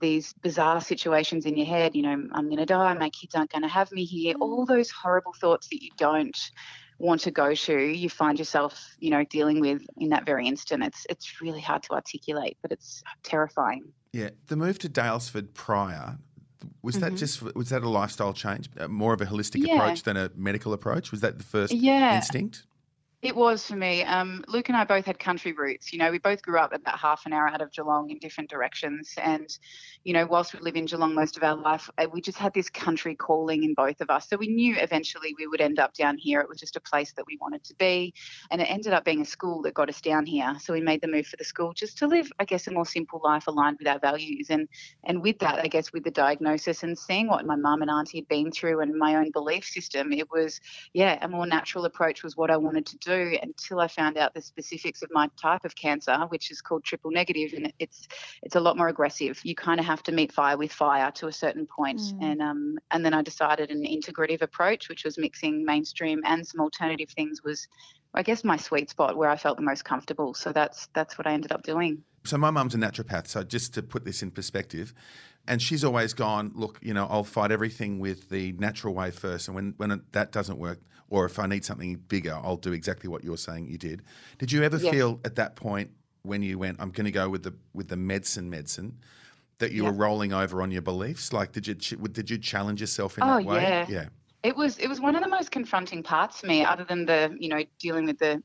these 0.00 0.32
bizarre 0.42 0.80
situations 0.80 1.46
in 1.46 1.56
your 1.56 1.66
head. 1.66 1.94
You 1.94 2.02
know, 2.02 2.28
I'm 2.32 2.46
going 2.46 2.58
to 2.58 2.66
die. 2.66 2.94
My 2.94 3.10
kids 3.10 3.34
aren't 3.34 3.50
going 3.50 3.62
to 3.62 3.68
have 3.68 3.90
me 3.92 4.04
here. 4.04 4.34
All 4.40 4.66
those 4.66 4.90
horrible 4.90 5.34
thoughts 5.40 5.68
that 5.68 5.82
you 5.82 5.90
don't 5.96 6.36
want 6.98 7.20
to 7.22 7.30
go 7.30 7.54
to, 7.54 7.78
you 7.78 8.08
find 8.08 8.38
yourself, 8.38 8.94
you 8.98 9.10
know, 9.10 9.24
dealing 9.24 9.60
with 9.60 9.82
in 9.98 10.08
that 10.10 10.24
very 10.24 10.46
instant. 10.46 10.82
It's 10.82 11.06
it's 11.10 11.40
really 11.40 11.60
hard 11.60 11.82
to 11.84 11.92
articulate, 11.92 12.56
but 12.62 12.72
it's 12.72 13.02
terrifying. 13.22 13.84
Yeah. 14.12 14.30
The 14.46 14.56
move 14.56 14.78
to 14.80 14.88
Daylesford 14.88 15.52
prior, 15.52 16.16
was 16.82 16.98
that 17.00 17.12
Mhm. 17.12 17.18
just, 17.18 17.42
was 17.54 17.68
that 17.68 17.82
a 17.82 17.88
lifestyle 17.88 18.32
change? 18.32 18.70
Uh, 18.78 18.88
More 18.88 19.12
of 19.12 19.20
a 19.20 19.26
holistic 19.26 19.66
Yeah. 19.66 19.74
approach 19.74 20.04
than 20.04 20.16
a 20.16 20.30
medical 20.34 20.72
approach? 20.72 21.10
Was 21.10 21.20
that 21.20 21.36
the 21.38 21.44
first 21.44 21.74
Yeah. 21.74 22.16
instinct? 22.16 22.64
It 23.26 23.34
was 23.34 23.66
for 23.66 23.74
me. 23.74 24.04
Um, 24.04 24.44
Luke 24.46 24.68
and 24.68 24.78
I 24.78 24.84
both 24.84 25.04
had 25.04 25.18
country 25.18 25.50
roots. 25.50 25.92
You 25.92 25.98
know, 25.98 26.12
we 26.12 26.18
both 26.18 26.42
grew 26.42 26.60
up 26.60 26.72
about 26.72 26.96
half 26.96 27.26
an 27.26 27.32
hour 27.32 27.48
out 27.48 27.60
of 27.60 27.72
Geelong 27.72 28.10
in 28.10 28.20
different 28.20 28.48
directions. 28.48 29.14
And, 29.20 29.50
you 30.04 30.12
know, 30.12 30.24
whilst 30.26 30.54
we 30.54 30.60
live 30.60 30.76
in 30.76 30.86
Geelong 30.86 31.12
most 31.12 31.36
of 31.36 31.42
our 31.42 31.56
life, 31.56 31.90
uh, 31.98 32.06
we 32.12 32.20
just 32.20 32.38
had 32.38 32.54
this 32.54 32.70
country 32.70 33.16
calling 33.16 33.64
in 33.64 33.74
both 33.74 34.00
of 34.00 34.10
us. 34.10 34.28
So 34.28 34.36
we 34.36 34.46
knew 34.46 34.76
eventually 34.78 35.34
we 35.36 35.48
would 35.48 35.60
end 35.60 35.80
up 35.80 35.92
down 35.94 36.16
here. 36.16 36.40
It 36.40 36.48
was 36.48 36.60
just 36.60 36.76
a 36.76 36.80
place 36.80 37.14
that 37.14 37.26
we 37.26 37.36
wanted 37.40 37.64
to 37.64 37.74
be. 37.74 38.14
And 38.52 38.60
it 38.60 38.70
ended 38.70 38.92
up 38.92 39.04
being 39.04 39.22
a 39.22 39.24
school 39.24 39.60
that 39.62 39.74
got 39.74 39.88
us 39.88 40.00
down 40.00 40.24
here. 40.24 40.54
So 40.60 40.72
we 40.72 40.80
made 40.80 41.00
the 41.00 41.08
move 41.08 41.26
for 41.26 41.36
the 41.36 41.42
school 41.42 41.72
just 41.72 41.98
to 41.98 42.06
live, 42.06 42.30
I 42.38 42.44
guess, 42.44 42.68
a 42.68 42.70
more 42.70 42.86
simple 42.86 43.20
life 43.24 43.48
aligned 43.48 43.78
with 43.80 43.88
our 43.88 43.98
values. 43.98 44.50
And 44.50 44.68
and 45.02 45.20
with 45.20 45.40
that, 45.40 45.58
I 45.58 45.66
guess, 45.66 45.92
with 45.92 46.04
the 46.04 46.12
diagnosis 46.12 46.84
and 46.84 46.96
seeing 46.96 47.26
what 47.26 47.44
my 47.44 47.56
mum 47.56 47.82
and 47.82 47.90
auntie 47.90 48.18
had 48.18 48.28
been 48.28 48.52
through 48.52 48.82
and 48.82 48.94
my 48.94 49.16
own 49.16 49.32
belief 49.32 49.64
system, 49.64 50.12
it 50.12 50.30
was 50.30 50.60
yeah, 50.92 51.18
a 51.22 51.28
more 51.28 51.44
natural 51.48 51.86
approach 51.86 52.22
was 52.22 52.36
what 52.36 52.52
I 52.52 52.56
wanted 52.56 52.86
to 52.86 52.96
do 52.98 53.15
until 53.16 53.80
I 53.80 53.88
found 53.88 54.16
out 54.16 54.34
the 54.34 54.42
specifics 54.42 55.02
of 55.02 55.10
my 55.12 55.30
type 55.40 55.64
of 55.64 55.74
cancer, 55.74 56.16
which 56.28 56.50
is 56.50 56.60
called 56.60 56.84
triple 56.84 57.10
negative, 57.10 57.52
and 57.54 57.72
it's 57.78 58.08
it's 58.42 58.56
a 58.56 58.60
lot 58.60 58.76
more 58.76 58.88
aggressive. 58.88 59.40
You 59.44 59.54
kind 59.54 59.80
of 59.80 59.86
have 59.86 60.02
to 60.04 60.12
meet 60.12 60.32
fire 60.32 60.56
with 60.56 60.72
fire 60.72 61.10
to 61.12 61.26
a 61.26 61.32
certain 61.32 61.66
point. 61.66 62.00
Mm. 62.00 62.22
and 62.22 62.42
um 62.42 62.78
and 62.90 63.04
then 63.04 63.14
I 63.14 63.22
decided 63.22 63.70
an 63.70 63.84
integrative 63.84 64.42
approach, 64.42 64.88
which 64.88 65.04
was 65.04 65.18
mixing 65.18 65.64
mainstream 65.64 66.22
and 66.24 66.46
some 66.46 66.60
alternative 66.60 67.10
things, 67.10 67.42
was 67.42 67.68
I 68.14 68.22
guess 68.22 68.44
my 68.44 68.56
sweet 68.56 68.90
spot 68.90 69.16
where 69.16 69.28
I 69.28 69.36
felt 69.36 69.56
the 69.56 69.62
most 69.62 69.84
comfortable. 69.84 70.34
So 70.34 70.52
that's 70.52 70.88
that's 70.94 71.18
what 71.18 71.26
I 71.26 71.32
ended 71.32 71.52
up 71.52 71.62
doing. 71.62 72.02
So 72.24 72.38
my 72.38 72.50
mum's 72.50 72.74
a 72.74 72.78
naturopath. 72.78 73.28
So 73.28 73.44
just 73.44 73.74
to 73.74 73.82
put 73.82 74.04
this 74.04 74.22
in 74.22 74.30
perspective, 74.32 74.92
and 75.48 75.60
she's 75.62 75.84
always 75.84 76.12
gone, 76.14 76.52
look, 76.54 76.78
you 76.82 76.92
know, 76.94 77.06
I'll 77.08 77.24
fight 77.24 77.50
everything 77.52 77.98
with 78.00 78.28
the 78.30 78.52
natural 78.52 78.94
way 78.94 79.10
first, 79.10 79.48
and 79.48 79.54
when 79.54 79.74
when 79.76 80.02
that 80.12 80.32
doesn't 80.32 80.58
work, 80.58 80.80
or 81.08 81.24
if 81.24 81.38
I 81.38 81.46
need 81.46 81.64
something 81.64 81.96
bigger, 82.08 82.34
I'll 82.42 82.56
do 82.56 82.72
exactly 82.72 83.08
what 83.08 83.22
you're 83.24 83.36
saying 83.36 83.68
you 83.68 83.78
did. 83.78 84.02
Did 84.38 84.52
you 84.52 84.62
ever 84.62 84.76
Yes. 84.78 84.92
feel 84.92 85.20
at 85.24 85.36
that 85.36 85.56
point 85.56 85.90
when 86.22 86.42
you 86.42 86.58
went, 86.58 86.80
I'm 86.80 86.90
going 86.90 87.04
to 87.04 87.12
go 87.12 87.28
with 87.28 87.42
the 87.44 87.54
with 87.74 87.88
the 87.88 87.96
medicine 87.96 88.50
medicine, 88.50 88.98
that 89.58 89.72
you 89.72 89.84
Yeah. 89.84 89.90
were 89.90 89.96
rolling 89.96 90.32
over 90.32 90.62
on 90.62 90.70
your 90.70 90.82
beliefs? 90.82 91.32
Like, 91.32 91.52
did 91.52 91.66
you 91.66 91.74
did 91.74 92.28
you 92.30 92.38
challenge 92.38 92.80
yourself 92.80 93.16
in 93.18 93.24
Oh, 93.24 93.36
that 93.38 93.44
way? 93.44 93.62
yeah. 93.62 93.86
yeah. 93.88 94.08
It 94.42 94.56
was 94.56 94.78
it 94.78 94.88
was 94.88 95.00
one 95.00 95.16
of 95.16 95.22
the 95.22 95.28
most 95.30 95.50
confronting 95.50 96.02
parts 96.02 96.40
for 96.40 96.46
me, 96.46 96.64
other 96.64 96.84
than 96.84 97.04
the 97.06 97.36
you 97.38 97.48
know 97.48 97.62
dealing 97.78 98.06
with 98.06 98.18
the 98.18 98.42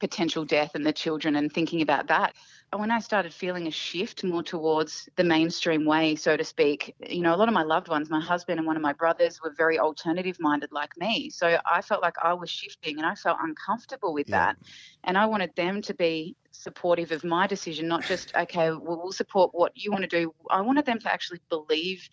potential 0.00 0.44
death 0.44 0.72
and 0.74 0.84
the 0.86 0.92
children 0.92 1.36
and 1.36 1.52
thinking 1.52 1.82
about 1.82 2.08
that. 2.08 2.34
And 2.72 2.80
When 2.80 2.90
I 2.90 2.98
started 2.98 3.32
feeling 3.32 3.66
a 3.66 3.70
shift 3.70 4.24
more 4.24 4.42
towards 4.42 5.08
the 5.16 5.24
mainstream 5.24 5.84
way, 5.86 6.16
so 6.16 6.36
to 6.36 6.44
speak, 6.44 6.94
you 7.08 7.22
know, 7.22 7.34
a 7.34 7.36
lot 7.36 7.48
of 7.48 7.54
my 7.54 7.62
loved 7.62 7.88
ones, 7.88 8.10
my 8.10 8.20
husband 8.20 8.58
and 8.58 8.66
one 8.66 8.76
of 8.76 8.82
my 8.82 8.92
brothers 8.92 9.40
were 9.42 9.54
very 9.56 9.78
alternative 9.78 10.36
minded 10.40 10.72
like 10.72 10.90
me. 10.98 11.30
So 11.30 11.58
I 11.64 11.82
felt 11.82 12.02
like 12.02 12.16
I 12.22 12.34
was 12.34 12.50
shifting 12.50 12.98
and 12.98 13.06
I 13.06 13.14
felt 13.14 13.38
uncomfortable 13.40 14.12
with 14.12 14.28
Yeah. 14.28 14.38
that. 14.46 14.56
And 15.04 15.16
I 15.16 15.26
wanted 15.26 15.54
them 15.56 15.82
to 15.82 15.94
be 15.94 16.36
supportive 16.50 17.12
of 17.12 17.24
my 17.24 17.46
decision, 17.46 17.88
not 17.88 18.04
just, 18.04 18.34
okay, 18.36 18.70
well, 18.70 19.00
we'll 19.02 19.12
support 19.12 19.50
what 19.54 19.72
you 19.76 19.92
want 19.92 20.02
to 20.02 20.08
do. 20.08 20.34
I 20.50 20.60
wanted 20.62 20.86
them 20.86 20.98
to 21.00 21.12
actually 21.12 21.40
believe 21.48 22.08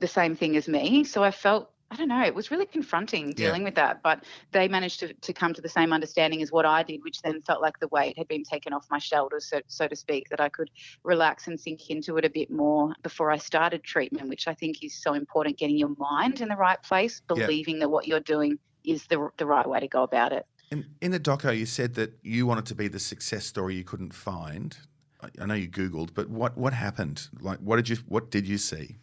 the 0.00 0.08
same 0.08 0.36
thing 0.36 0.56
as 0.56 0.68
me. 0.68 1.04
So 1.04 1.24
I 1.24 1.30
felt 1.30 1.71
I 1.92 1.94
don't 1.94 2.08
know, 2.08 2.22
it 2.22 2.34
was 2.34 2.50
really 2.50 2.64
confronting 2.64 3.32
dealing 3.32 3.64
with 3.64 3.74
that. 3.74 4.02
But 4.02 4.24
they 4.50 4.66
managed 4.66 5.00
to, 5.00 5.12
to 5.12 5.32
come 5.34 5.52
to 5.52 5.60
the 5.60 5.68
same 5.68 5.92
understanding 5.92 6.40
as 6.40 6.50
what 6.50 6.64
I 6.64 6.82
did, 6.82 7.04
which 7.04 7.20
then 7.20 7.42
felt 7.42 7.60
like 7.60 7.78
the 7.80 7.88
weight 7.88 8.16
had 8.16 8.26
been 8.28 8.44
taken 8.44 8.72
off 8.72 8.86
my 8.90 8.98
shoulders, 8.98 9.44
so, 9.44 9.60
so 9.66 9.86
to 9.86 9.94
speak, 9.94 10.30
that 10.30 10.40
I 10.40 10.48
could 10.48 10.70
relax 11.04 11.48
and 11.48 11.60
sink 11.60 11.90
into 11.90 12.16
it 12.16 12.24
a 12.24 12.30
bit 12.30 12.50
more 12.50 12.94
before 13.02 13.30
I 13.30 13.36
started 13.36 13.84
treatment, 13.84 14.30
which 14.30 14.48
I 14.48 14.54
think 14.54 14.82
is 14.82 14.94
so 14.94 15.12
important 15.12 15.58
getting 15.58 15.76
your 15.76 15.94
mind 15.98 16.40
in 16.40 16.48
the 16.48 16.56
right 16.56 16.82
place, 16.82 17.20
believing 17.28 17.78
that 17.80 17.90
what 17.90 18.06
you're 18.08 18.20
doing 18.20 18.58
is 18.84 19.06
the, 19.08 19.28
the 19.36 19.44
right 19.44 19.68
way 19.68 19.78
to 19.78 19.88
go 19.88 20.02
about 20.02 20.32
it. 20.32 20.46
In, 20.70 20.86
in 21.02 21.10
the 21.10 21.20
doco, 21.20 21.56
you 21.56 21.66
said 21.66 21.94
that 21.96 22.18
you 22.22 22.46
wanted 22.46 22.64
to 22.66 22.74
be 22.74 22.88
the 22.88 22.98
success 22.98 23.44
story 23.44 23.74
you 23.74 23.84
couldn't 23.84 24.14
find. 24.14 24.78
I, 25.20 25.28
I 25.42 25.44
know 25.44 25.54
you 25.54 25.68
Googled, 25.68 26.14
but 26.14 26.30
what, 26.30 26.56
what 26.56 26.72
happened? 26.72 27.28
Like, 27.38 27.58
what 27.58 27.76
did 27.76 27.90
you 27.90 27.96
what 28.08 28.30
did 28.30 28.48
you 28.48 28.56
see? 28.56 28.96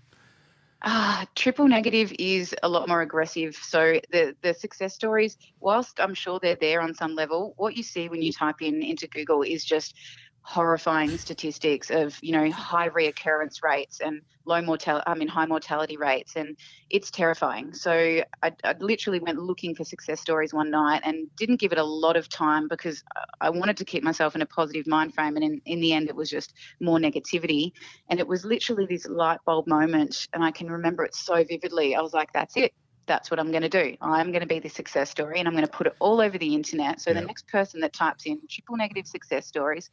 Ah, 0.82 1.28
triple 1.36 1.68
negative 1.68 2.14
is 2.20 2.56
a 2.64 2.70
lot 2.70 2.88
more 2.88 3.02
aggressive. 3.02 3.56
So 3.56 4.00
the 4.12 4.36
the 4.42 4.54
success 4.54 4.96
stories, 4.96 5.38
whilst 5.60 6.00
I'm 6.00 6.14
sure 6.14 6.40
they're 6.42 6.56
there 6.56 6.82
on 6.82 6.94
some 6.94 7.16
level, 7.16 7.54
what 7.58 7.76
you 7.76 7.84
see 7.84 8.08
when 8.08 8.22
you 8.22 8.32
type 8.32 8.62
in 8.62 8.82
into 8.82 9.08
Google 9.08 9.42
is 9.42 9.66
just 9.66 9.94
horrifying 10.42 11.18
statistics 11.18 11.92
of 11.92 12.18
you 12.22 12.32
know 12.32 12.50
high 12.52 12.90
reoccurrence 12.90 13.62
rates 13.62 14.00
and 14.00 14.22
low 14.46 14.62
mortality 14.62 15.04
i 15.06 15.14
mean 15.14 15.28
high 15.28 15.46
mortality 15.46 15.96
rates 15.96 16.36
and 16.36 16.58
it's 16.90 17.12
terrifying. 17.12 17.74
So 17.74 17.92
I, 17.92 18.52
I, 18.64 18.76
literally 18.80 19.20
went 19.20 19.38
looking 19.38 19.76
for 19.76 19.84
success 19.84 20.20
stories 20.20 20.54
one 20.54 20.72
night 20.72 21.02
and 21.04 21.28
didn't 21.38 21.60
give 21.60 21.72
it 21.72 21.78
a 21.78 21.84
lot 21.84 22.18
of 22.18 22.30
time 22.30 22.68
because 22.68 23.04
i 23.42 23.50
wanted 23.50 23.78
to 23.78 23.86
keep 23.86 24.04
myself 24.04 24.36
in 24.36 24.42
a 24.42 24.46
positive 24.46 24.88
mind 24.88 25.14
frame 25.14 25.36
and 25.36 25.46
in, 25.46 25.62
in 25.66 25.80
the 25.82 25.94
end 25.94 26.10
it 26.10 26.16
was 26.16 26.30
just 26.30 26.54
more 26.80 26.98
negativity. 26.98 27.72
And 28.10 28.20
it 28.20 28.28
was 28.28 28.44
literally 28.44 28.86
this 28.88 29.06
light 29.08 29.40
bulb 29.46 29.68
moment 29.68 30.28
and 30.34 30.44
i 30.44 30.52
can 30.52 30.70
remember 30.70 31.04
it 31.04 31.16
so 31.16 31.44
vividly. 31.44 31.96
I 31.96 32.02
was 32.02 32.14
like 32.14 32.34
that's 32.34 32.58
it. 32.58 32.74
That's 33.06 33.32
what 33.32 33.40
I'm 33.40 33.52
going 33.52 33.64
to 33.64 33.70
do. 33.70 33.98
I'm 34.02 34.32
going 34.32 34.42
to 34.42 34.48
be 34.48 34.60
the 34.60 34.70
success 34.70 35.10
story 35.10 35.40
and 35.40 35.48
I'm 35.48 35.56
going 35.56 35.66
to 35.66 35.72
put 35.72 35.88
it 35.88 35.94
all 36.00 36.22
over 36.22 36.38
the 36.38 36.54
internet. 36.54 37.02
So 37.02 37.12
the 37.12 37.22
next 37.22 37.48
person 37.48 37.80
that 37.82 37.92
types 37.92 38.28
in 38.28 38.40
triple 38.48 38.78
negative 38.78 39.08
success 39.08 39.48
stories, 39.48 39.90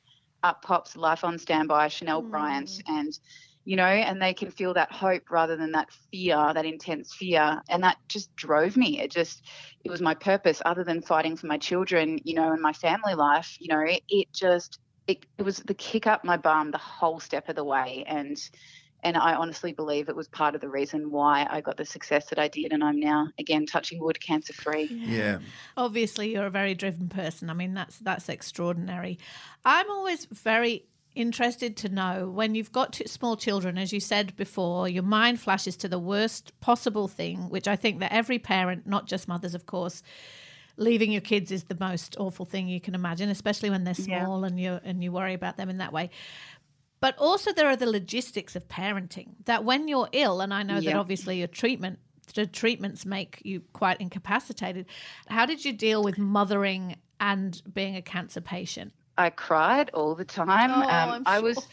up 0.47 0.63
pops 0.63 0.97
Life 0.97 1.25
on 1.25 1.39
Standby, 1.39 1.89
Chanel 1.89 2.23
mm. 2.23 2.31
Bryant, 2.31 2.83
and 2.87 3.19
you 3.67 3.75
know, 3.75 3.83
and 3.83 4.23
they 4.23 4.33
can 4.33 4.53
feel 4.53 4.73
that 4.75 4.93
hope 4.93 5.29
rather 5.29 5.57
than 5.57 5.73
that 5.73 5.91
fear, 6.13 6.53
that 6.55 6.65
intense 6.65 7.13
fear. 7.13 7.61
And 7.69 7.83
that 7.83 7.97
just 8.07 8.35
drove 8.37 8.77
me. 8.77 9.01
It 9.01 9.11
just, 9.11 9.43
it 9.83 9.91
was 9.91 10.01
my 10.01 10.15
purpose 10.15 10.63
other 10.65 10.85
than 10.85 11.03
fighting 11.03 11.37
for 11.37 11.49
my 11.49 11.59
children, 11.59 12.21
you 12.23 12.35
know, 12.35 12.53
and 12.53 12.63
my 12.63 12.73
family 12.73 13.15
life, 13.15 13.57
you 13.59 13.67
know, 13.75 13.81
it, 13.81 14.03
it 14.09 14.33
just, 14.33 14.79
it, 15.09 15.27
it 15.37 15.43
was 15.43 15.59
the 15.59 15.75
kick 15.75 16.07
up 16.07 16.25
my 16.25 16.37
bum 16.37 16.71
the 16.71 16.79
whole 16.79 17.19
step 17.19 17.49
of 17.49 17.57
the 17.57 17.65
way. 17.65 18.05
And, 18.07 18.39
and 19.03 19.17
I 19.17 19.35
honestly 19.35 19.73
believe 19.73 20.09
it 20.09 20.17
was 20.17 20.29
part 20.29 20.55
of 20.55 20.61
the 20.61 20.69
reason 20.69 21.11
why 21.11 21.47
I 21.49 21.61
got 21.61 21.77
the 21.77 21.85
success 21.85 22.27
that 22.31 22.39
I 22.39 22.49
did. 22.49 22.73
And 22.73 22.83
I'm 22.83 22.99
now, 22.99 23.29
again, 23.39 23.67
touching 23.67 24.01
wood, 24.01 24.21
cancer 24.21 24.53
free. 24.53 24.89
Yeah. 24.91 25.17
yeah. 25.17 25.39
Obviously, 25.77 26.33
you're 26.33 26.47
a 26.47 26.51
very 26.51 26.75
driven 26.75 27.09
person. 27.09 27.51
I 27.51 27.55
mean, 27.55 27.75
that's 27.75 27.99
that's 27.99 28.29
extraordinary. 28.29 29.19
I'm 29.65 29.91
always 29.91 30.27
very 30.27 30.87
interested 31.15 31.77
to 31.79 31.89
know 31.89 32.29
when 32.29 32.55
you've 32.55 32.73
got 32.73 33.01
small 33.07 33.37
children, 33.37 33.79
as 33.79 33.93
you 33.93 34.01
said 34.01 34.37
before, 34.37 34.89
your 34.89 35.03
mind 35.03 35.41
flashes 35.41 35.77
to 35.79 35.89
the 35.89 35.99
worst 35.99 36.53
possible 36.61 37.09
thing, 37.09 37.49
which 37.49 37.67
I 37.67 37.75
think 37.75 38.01
that 38.01 38.13
every 38.13 38.39
parent, 38.39 38.87
not 38.87 39.07
just 39.07 39.27
mothers, 39.27 39.55
of 39.55 39.67
course, 39.67 40.03
leaving 40.77 41.11
your 41.11 41.23
kids 41.23 41.51
is 41.51 41.65
the 41.65 41.77
most 41.79 42.17
awful 42.19 42.45
thing 42.45 42.69
you 42.69 42.81
can 42.81 42.95
imagine, 42.95 43.31
especially 43.31 43.71
when 43.71 43.85
they're 43.85 43.95
small 43.95 44.41
yeah. 44.41 44.47
and 44.47 44.61
you 44.61 44.81
and 44.85 45.03
you 45.03 45.11
worry 45.11 45.35
about 45.35 45.57
them 45.57 45.69
in 45.71 45.79
that 45.79 45.93
way. 45.93 46.11
But 47.01 47.17
also, 47.19 47.53
there 47.53 47.69
are 47.69 47.77
the 47.77 47.87
logistics 47.87 48.57
of 48.57 48.69
parenting 48.69 49.35
that 49.45 49.65
when 49.65 49.87
you're 49.87 50.09
ill, 50.13 50.41
and 50.41 50.53
I 50.53 50.63
know 50.63 50.81
that 50.81 50.95
obviously 50.95 51.39
your 51.39 51.49
treatment, 51.49 51.99
the 52.35 52.47
treatments 52.47 53.05
make 53.05 53.43
you 53.45 53.63
quite 53.73 54.01
incapacitated. 54.01 54.87
How 55.29 55.47
did 55.47 55.65
you 55.65 55.73
deal 55.73 56.03
with 56.03 56.19
mothering 56.19 56.97
and 57.21 57.61
being 57.73 57.97
a 57.97 58.03
cancer 58.03 58.41
patient? 58.41 58.93
I 59.19 59.31
cried 59.31 59.91
all 59.95 60.15
the 60.15 60.25
time. 60.25 60.71
Oh, 60.71 61.15
um, 61.15 61.23
I 61.27 61.37
sure. 61.37 61.43
was. 61.43 61.69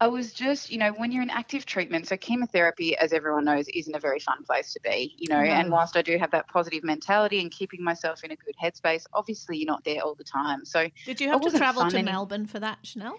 I 0.00 0.06
was 0.06 0.32
just, 0.32 0.70
you 0.70 0.78
know, 0.78 0.92
when 0.92 1.10
you're 1.10 1.24
in 1.24 1.30
active 1.30 1.66
treatment, 1.66 2.06
so 2.06 2.16
chemotherapy, 2.16 2.96
as 2.96 3.12
everyone 3.12 3.44
knows, 3.44 3.66
isn't 3.74 3.92
a 3.92 3.98
very 3.98 4.20
fun 4.20 4.44
place 4.44 4.72
to 4.74 4.80
be, 4.84 5.16
you 5.18 5.26
know. 5.28 5.42
No. 5.42 5.50
And 5.50 5.72
whilst 5.72 5.96
I 5.96 6.02
do 6.02 6.16
have 6.18 6.30
that 6.30 6.46
positive 6.46 6.84
mentality 6.84 7.40
and 7.40 7.50
keeping 7.50 7.82
myself 7.82 8.22
in 8.22 8.30
a 8.30 8.36
good 8.36 8.54
headspace, 8.62 9.06
obviously 9.12 9.56
you're 9.58 9.66
not 9.66 9.82
there 9.82 10.00
all 10.02 10.14
the 10.14 10.22
time. 10.22 10.64
So, 10.64 10.88
did 11.04 11.20
you 11.20 11.28
have 11.30 11.40
to 11.40 11.50
travel 11.50 11.90
to 11.90 11.98
any- 11.98 12.08
Melbourne 12.08 12.46
for 12.46 12.60
that, 12.60 12.78
Chanel? 12.84 13.18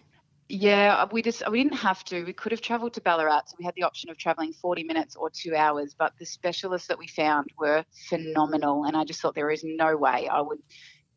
Yeah, 0.51 0.95
uh, 0.95 1.07
we 1.11 1.21
just 1.21 1.43
we 1.49 1.63
didn't 1.63 1.77
have 1.77 2.03
to. 2.05 2.23
We 2.23 2.33
could 2.33 2.51
have 2.51 2.61
travelled 2.61 2.93
to 2.95 3.01
Ballarat, 3.01 3.43
so 3.45 3.55
we 3.59 3.65
had 3.65 3.75
the 3.75 3.83
option 3.83 4.09
of 4.09 4.17
travelling 4.17 4.51
40 4.51 4.83
minutes 4.83 5.15
or 5.15 5.29
two 5.29 5.55
hours. 5.55 5.95
But 5.97 6.13
the 6.17 6.25
specialists 6.25 6.87
that 6.87 6.97
we 6.97 7.07
found 7.07 7.51
were 7.59 7.85
phenomenal, 8.07 8.85
and 8.85 8.97
I 8.97 9.03
just 9.03 9.21
thought 9.21 9.35
there 9.35 9.51
is 9.51 9.63
no 9.63 9.95
way 9.95 10.27
I 10.27 10.41
would 10.41 10.57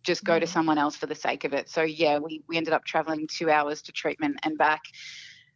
just 0.03 0.23
go 0.25 0.39
to 0.39 0.45
mm. 0.45 0.49
someone 0.49 0.77
else 0.77 0.97
for 0.97 1.07
the 1.07 1.15
sake 1.15 1.45
of 1.45 1.55
it. 1.55 1.71
So 1.71 1.81
yeah, 1.81 2.19
we 2.19 2.43
we 2.47 2.59
ended 2.59 2.75
up 2.75 2.85
travelling 2.85 3.27
two 3.27 3.51
hours 3.51 3.81
to 3.83 3.93
treatment 3.93 4.39
and 4.43 4.59
back 4.59 4.83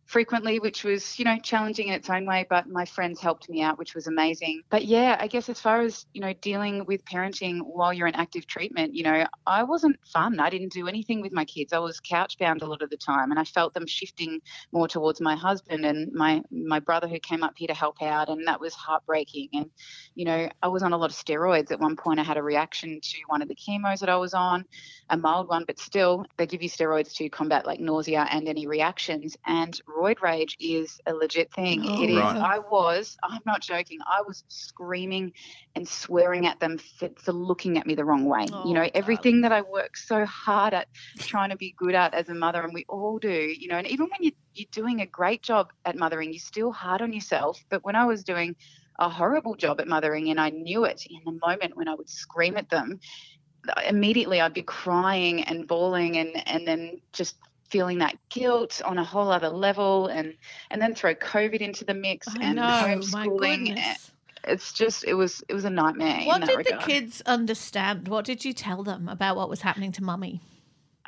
frequently, 0.06 0.60
which 0.60 0.84
was, 0.84 1.18
you 1.18 1.24
know, 1.24 1.36
challenging 1.42 1.88
in 1.88 1.94
its 1.94 2.08
own 2.08 2.24
way, 2.26 2.46
but 2.48 2.68
my 2.68 2.84
friends 2.84 3.20
helped 3.20 3.48
me 3.50 3.60
out, 3.60 3.76
which 3.76 3.94
was 3.94 4.06
amazing. 4.06 4.62
But 4.70 4.84
yeah, 4.84 5.16
I 5.18 5.26
guess 5.26 5.48
as 5.48 5.60
far 5.60 5.80
as, 5.80 6.06
you 6.14 6.20
know, 6.20 6.32
dealing 6.40 6.84
with 6.86 7.04
parenting 7.04 7.60
while 7.62 7.92
you're 7.92 8.06
in 8.06 8.14
active 8.14 8.46
treatment, 8.46 8.94
you 8.94 9.02
know, 9.02 9.26
I 9.46 9.64
wasn't 9.64 9.96
fun. 10.06 10.38
I 10.38 10.48
didn't 10.48 10.72
do 10.72 10.86
anything 10.86 11.20
with 11.20 11.32
my 11.32 11.44
kids. 11.44 11.72
I 11.72 11.80
was 11.80 11.98
couch 11.98 12.38
bound 12.38 12.62
a 12.62 12.66
lot 12.66 12.82
of 12.82 12.90
the 12.90 12.96
time 12.96 13.32
and 13.32 13.40
I 13.40 13.44
felt 13.44 13.74
them 13.74 13.86
shifting 13.86 14.40
more 14.72 14.86
towards 14.86 15.20
my 15.20 15.34
husband 15.34 15.84
and 15.84 16.12
my 16.12 16.42
my 16.50 16.78
brother 16.78 17.08
who 17.08 17.18
came 17.18 17.42
up 17.42 17.54
here 17.56 17.68
to 17.68 17.74
help 17.74 18.00
out 18.00 18.28
and 18.28 18.46
that 18.46 18.60
was 18.60 18.74
heartbreaking. 18.74 19.48
And, 19.54 19.70
you 20.14 20.24
know, 20.24 20.48
I 20.62 20.68
was 20.68 20.84
on 20.84 20.92
a 20.92 20.96
lot 20.96 21.10
of 21.10 21.16
steroids. 21.16 21.72
At 21.72 21.80
one 21.80 21.96
point 21.96 22.20
I 22.20 22.22
had 22.22 22.36
a 22.36 22.42
reaction 22.42 23.00
to 23.02 23.18
one 23.26 23.42
of 23.42 23.48
the 23.48 23.56
chemos 23.56 24.00
that 24.00 24.08
I 24.08 24.16
was 24.16 24.34
on, 24.34 24.64
a 25.10 25.16
mild 25.16 25.48
one, 25.48 25.64
but 25.66 25.80
still 25.80 26.24
they 26.36 26.46
give 26.46 26.62
you 26.62 26.70
steroids 26.70 27.12
to 27.16 27.28
combat 27.28 27.66
like 27.66 27.80
nausea 27.80 28.26
and 28.30 28.48
any 28.48 28.68
reactions. 28.68 29.36
And 29.46 29.78
roid 29.96 30.20
rage 30.20 30.56
is 30.60 31.00
a 31.06 31.12
legit 31.12 31.52
thing. 31.52 31.82
Oh, 31.84 32.02
it 32.02 32.10
is. 32.10 32.16
Right. 32.16 32.36
I 32.36 32.58
was, 32.58 33.16
I'm 33.22 33.40
not 33.46 33.62
joking, 33.62 33.98
I 34.06 34.22
was 34.26 34.44
screaming 34.48 35.32
and 35.74 35.88
swearing 35.88 36.46
at 36.46 36.60
them 36.60 36.78
for, 36.78 37.10
for 37.16 37.32
looking 37.32 37.78
at 37.78 37.86
me 37.86 37.94
the 37.94 38.04
wrong 38.04 38.24
way. 38.26 38.46
Oh, 38.52 38.66
you 38.66 38.74
know, 38.74 38.88
everything 38.94 39.40
darling. 39.40 39.42
that 39.42 39.52
I 39.52 39.62
work 39.62 39.96
so 39.96 40.24
hard 40.26 40.74
at 40.74 40.88
trying 41.18 41.50
to 41.50 41.56
be 41.56 41.74
good 41.76 41.94
at 41.94 42.14
as 42.14 42.28
a 42.28 42.34
mother, 42.34 42.62
and 42.62 42.74
we 42.74 42.84
all 42.88 43.18
do, 43.18 43.28
you 43.28 43.68
know, 43.68 43.76
and 43.76 43.86
even 43.86 44.06
when 44.06 44.22
you, 44.22 44.32
you're 44.54 44.68
doing 44.72 45.00
a 45.00 45.06
great 45.06 45.42
job 45.42 45.72
at 45.84 45.96
mothering, 45.96 46.32
you're 46.32 46.40
still 46.40 46.72
hard 46.72 47.02
on 47.02 47.12
yourself. 47.12 47.64
But 47.68 47.84
when 47.84 47.96
I 47.96 48.04
was 48.04 48.24
doing 48.24 48.56
a 48.98 49.08
horrible 49.08 49.54
job 49.54 49.80
at 49.80 49.88
mothering 49.88 50.30
and 50.30 50.40
I 50.40 50.50
knew 50.50 50.84
it 50.84 51.06
in 51.08 51.20
the 51.24 51.38
moment 51.46 51.76
when 51.76 51.88
I 51.88 51.94
would 51.94 52.08
scream 52.08 52.56
at 52.56 52.70
them, 52.70 53.00
immediately 53.86 54.40
I'd 54.40 54.54
be 54.54 54.62
crying 54.62 55.42
and 55.42 55.66
bawling 55.66 56.18
and 56.18 56.48
and 56.48 56.66
then 56.66 57.00
just 57.12 57.36
feeling 57.70 57.98
that 57.98 58.16
guilt 58.28 58.80
on 58.84 58.98
a 58.98 59.04
whole 59.04 59.30
other 59.30 59.48
level 59.48 60.06
and 60.06 60.34
and 60.70 60.80
then 60.80 60.94
throw 60.94 61.14
covid 61.14 61.58
into 61.60 61.84
the 61.84 61.94
mix 61.94 62.28
I 62.28 62.42
and 62.42 62.56
know, 62.56 62.62
homeschooling 62.62 63.76
eh, 63.76 63.94
it's 64.44 64.72
just 64.72 65.04
it 65.04 65.14
was 65.14 65.42
it 65.48 65.54
was 65.54 65.64
a 65.64 65.70
nightmare 65.70 66.22
what 66.24 66.42
did 66.42 66.56
regard. 66.56 66.82
the 66.82 66.86
kids 66.86 67.22
understand 67.26 68.08
what 68.08 68.24
did 68.24 68.44
you 68.44 68.52
tell 68.52 68.82
them 68.82 69.08
about 69.08 69.36
what 69.36 69.48
was 69.48 69.60
happening 69.62 69.92
to 69.92 70.02
mummy 70.02 70.40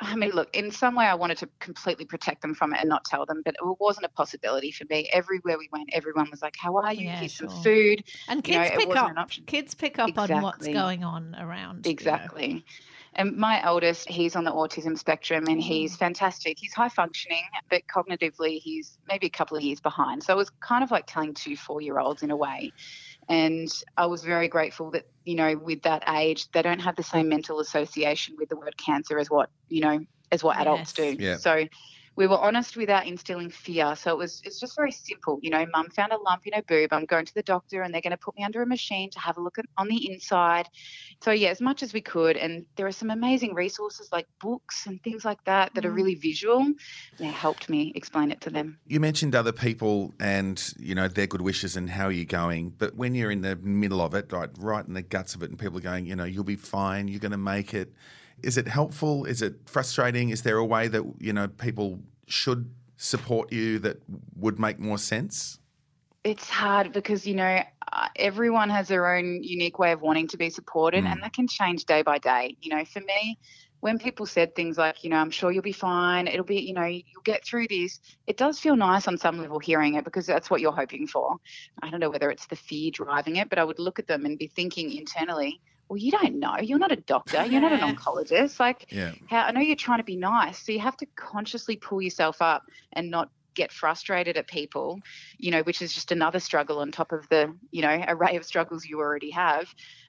I 0.01 0.15
mean, 0.15 0.31
look, 0.31 0.55
in 0.55 0.71
some 0.71 0.95
way, 0.95 1.05
I 1.05 1.15
wanted 1.15 1.39
to 1.39 1.49
completely 1.59 2.05
protect 2.05 2.41
them 2.41 2.53
from 2.53 2.73
it 2.73 2.79
and 2.79 2.89
not 2.89 3.03
tell 3.03 3.25
them, 3.25 3.41
but 3.43 3.55
it 3.55 3.79
wasn't 3.79 4.05
a 4.05 4.09
possibility 4.09 4.71
for 4.71 4.85
me. 4.89 5.09
Everywhere 5.11 5.57
we 5.57 5.67
went, 5.71 5.89
everyone 5.91 6.29
was 6.31 6.41
like, 6.41 6.55
"How 6.57 6.77
are 6.77 6.93
you? 6.93 7.05
Yeah, 7.05 7.19
Here's 7.19 7.33
sure. 7.33 7.49
some 7.49 7.63
food." 7.63 8.03
And 8.29 8.43
kids 8.43 8.71
you 8.71 8.77
know, 8.77 8.85
pick 8.85 8.95
up. 8.95 9.29
Kids 9.45 9.75
pick 9.75 9.99
up 9.99 10.09
exactly. 10.09 10.35
on 10.35 10.41
what's 10.41 10.67
going 10.67 11.03
on 11.03 11.35
around. 11.37 11.85
Exactly. 11.85 12.47
You 12.47 12.53
know. 12.55 12.61
And 13.15 13.37
my 13.37 13.61
eldest, 13.63 14.07
he's 14.09 14.35
on 14.35 14.43
the 14.43 14.51
autism 14.51 14.97
spectrum 14.97 15.45
and 15.47 15.61
he's 15.61 15.95
mm. 15.95 15.99
fantastic. 15.99 16.57
He's 16.59 16.73
high 16.73 16.89
functioning, 16.89 17.43
but 17.69 17.83
cognitively, 17.93 18.59
he's 18.61 18.97
maybe 19.07 19.27
a 19.27 19.31
couple 19.31 19.57
of 19.57 19.63
years 19.63 19.79
behind. 19.79 20.23
So 20.23 20.33
it 20.33 20.37
was 20.37 20.51
kind 20.59 20.83
of 20.83 20.91
like 20.91 21.05
telling 21.07 21.33
two 21.33 21.55
four 21.55 21.81
year 21.81 21.99
olds 21.99 22.23
in 22.23 22.31
a 22.31 22.37
way. 22.37 22.71
And 23.27 23.69
I 23.97 24.07
was 24.07 24.23
very 24.23 24.47
grateful 24.47 24.91
that, 24.91 25.07
you 25.25 25.35
know, 25.35 25.55
with 25.57 25.83
that 25.83 26.03
age, 26.07 26.49
they 26.51 26.61
don't 26.61 26.79
have 26.79 26.95
the 26.95 27.03
same 27.03 27.29
mental 27.29 27.59
association 27.59 28.35
with 28.37 28.49
the 28.49 28.55
word 28.55 28.75
cancer 28.77 29.19
as 29.19 29.29
what, 29.29 29.49
you 29.67 29.81
know, 29.81 29.99
as 30.31 30.43
what 30.43 30.57
adults 30.57 30.93
Yes. 30.97 31.17
do. 31.17 31.23
Yeah. 31.23 31.37
So 31.37 31.65
we 32.19 32.27
were 32.27 32.37
honest 32.37 32.75
without 32.75 33.07
instilling 33.07 33.49
fear. 33.49 33.95
So 33.95 34.11
it 34.11 34.17
was 34.17 34.41
it's 34.43 34.59
just 34.59 34.75
very 34.75 34.91
simple. 34.91 35.39
You 35.41 35.51
know, 35.51 35.65
mum 35.73 35.89
found 35.89 36.11
a 36.11 36.17
lump 36.17 36.45
in 36.45 36.51
her 36.51 36.61
boob. 36.61 36.91
I'm 36.91 37.05
going 37.05 37.25
to 37.25 37.33
the 37.33 37.41
doctor 37.41 37.81
and 37.81 37.93
they're 37.93 38.01
going 38.01 38.11
to 38.11 38.17
put 38.17 38.35
me 38.35 38.43
under 38.43 38.61
a 38.61 38.65
machine 38.65 39.09
to 39.11 39.19
have 39.21 39.37
a 39.37 39.41
look 39.41 39.57
at, 39.57 39.65
on 39.77 39.87
the 39.87 40.11
inside. 40.11 40.67
So 41.23 41.31
yeah, 41.31 41.47
as 41.47 41.61
much 41.61 41.81
as 41.81 41.93
we 41.93 42.01
could. 42.01 42.35
And 42.35 42.65
there 42.75 42.85
are 42.87 42.91
some 42.91 43.09
amazing 43.09 43.53
resources 43.53 44.09
like 44.11 44.27
books 44.41 44.85
and 44.85 45.01
things 45.01 45.23
like 45.23 45.41
that 45.45 45.73
that 45.75 45.85
are 45.85 45.91
mm. 45.91 45.95
really 45.95 46.15
visual. 46.15 46.67
Yeah, 47.19 47.31
helped 47.31 47.69
me 47.69 47.93
explain 47.95 48.31
it 48.31 48.41
to 48.41 48.49
them. 48.49 48.79
You 48.85 48.99
mentioned 48.99 49.33
other 49.33 49.53
people 49.53 50.13
and 50.19 50.61
you 50.77 50.95
know 50.95 51.07
their 51.07 51.27
good 51.27 51.41
wishes 51.41 51.77
and 51.77 51.89
how 51.89 52.09
you're 52.09 52.25
going, 52.25 52.71
but 52.71 52.97
when 52.97 53.15
you're 53.15 53.31
in 53.31 53.43
the 53.43 53.55
middle 53.55 54.01
of 54.01 54.13
it, 54.13 54.33
like 54.33 54.49
right 54.59 54.85
in 54.85 54.93
the 54.93 55.03
guts 55.03 55.35
of 55.35 55.43
it, 55.43 55.51
and 55.51 55.57
people 55.57 55.77
are 55.77 55.81
going, 55.81 56.05
you 56.05 56.17
know, 56.17 56.25
you'll 56.25 56.43
be 56.43 56.57
fine, 56.57 57.07
you're 57.07 57.21
going 57.21 57.31
to 57.31 57.37
make 57.37 57.73
it. 57.73 57.93
Is 58.43 58.57
it 58.57 58.67
helpful? 58.67 59.25
Is 59.25 59.41
it 59.41 59.55
frustrating? 59.65 60.29
Is 60.29 60.43
there 60.43 60.57
a 60.57 60.65
way 60.65 60.87
that 60.87 61.03
you 61.19 61.33
know 61.33 61.47
people 61.47 61.99
should 62.27 62.69
support 62.97 63.51
you 63.51 63.79
that 63.79 63.97
would 64.35 64.59
make 64.59 64.79
more 64.79 64.97
sense? 64.97 65.59
It's 66.25 66.49
hard 66.49 66.91
because, 66.91 67.25
you 67.25 67.33
know, 67.33 67.63
uh, 67.93 68.07
everyone 68.17 68.69
has 68.69 68.89
their 68.89 69.15
own 69.15 69.41
unique 69.41 69.79
way 69.79 69.93
of 69.93 70.01
wanting 70.01 70.27
to 70.27 70.37
be 70.37 70.49
supported, 70.49 71.05
and 71.05 71.23
that 71.23 71.31
can 71.31 71.47
change 71.47 71.85
day 71.85 72.01
by 72.01 72.17
day. 72.17 72.57
You 72.61 72.75
know, 72.75 72.83
for 72.83 72.99
me, 72.99 73.39
when 73.79 73.97
people 73.97 74.25
said 74.25 74.55
things 74.55 74.77
like, 74.77 75.03
you 75.03 75.09
know, 75.09 75.15
I'm 75.15 75.31
sure 75.31 75.51
you'll 75.51 75.63
be 75.63 75.71
fine, 75.71 76.27
it'll 76.27 76.45
be, 76.45 76.59
you 76.59 76.73
know, 76.73 76.85
you'll 76.85 77.23
get 77.23 77.45
through 77.45 77.67
this, 77.69 77.99
it 78.27 78.35
does 78.35 78.59
feel 78.59 78.75
nice 78.75 79.07
on 79.07 79.17
some 79.17 79.39
level 79.39 79.59
hearing 79.59 79.93
it 79.95 80.03
because 80.03 80.25
that's 80.25 80.49
what 80.49 80.59
you're 80.59 80.73
hoping 80.73 81.07
for. 81.07 81.37
I 81.81 81.89
don't 81.89 82.01
know 82.01 82.09
whether 82.09 82.29
it's 82.29 82.47
the 82.47 82.57
fear 82.57 82.91
driving 82.91 83.37
it, 83.37 83.49
but 83.49 83.57
I 83.57 83.63
would 83.63 83.79
look 83.79 83.99
at 83.99 84.07
them 84.07 84.25
and 84.25 84.37
be 84.37 84.47
thinking 84.47 84.91
internally, 84.91 85.61
well, 85.89 85.97
you 85.97 86.11
don't 86.11 86.35
know. 86.39 86.57
You're 86.61 86.77
not 86.79 86.91
a 86.91 86.97
doctor. 86.97 87.43
You're 87.45 87.61
not 87.61 87.71
an 87.73 87.79
oncologist. 87.95 88.59
Like, 88.59 88.91
Yeah. 88.91 89.11
how 89.27 89.41
I 89.41 89.51
know 89.51 89.59
you're 89.61 89.75
trying 89.75 89.97
to 89.97 90.03
be 90.03 90.15
nice, 90.15 90.59
so 90.63 90.71
you 90.71 90.79
have 90.79 90.95
to 90.97 91.07
consciously 91.15 91.75
pull 91.75 92.01
yourself 92.01 92.41
up 92.41 92.63
and 92.93 93.09
not 93.09 93.29
get 93.55 93.71
frustrated 93.71 94.37
at 94.37 94.47
people, 94.47 94.99
you 95.37 95.51
know, 95.51 95.61
which 95.63 95.81
is 95.81 95.93
just 95.93 96.11
another 96.11 96.39
struggle 96.39 96.79
on 96.79 96.91
top 96.91 97.11
of 97.11 97.27
the, 97.29 97.53
you 97.71 97.81
know, 97.81 98.03
array 98.07 98.35
of 98.35 98.45
struggles 98.45 98.85
you 98.85 98.99
already 98.99 99.31
have. 99.31 99.67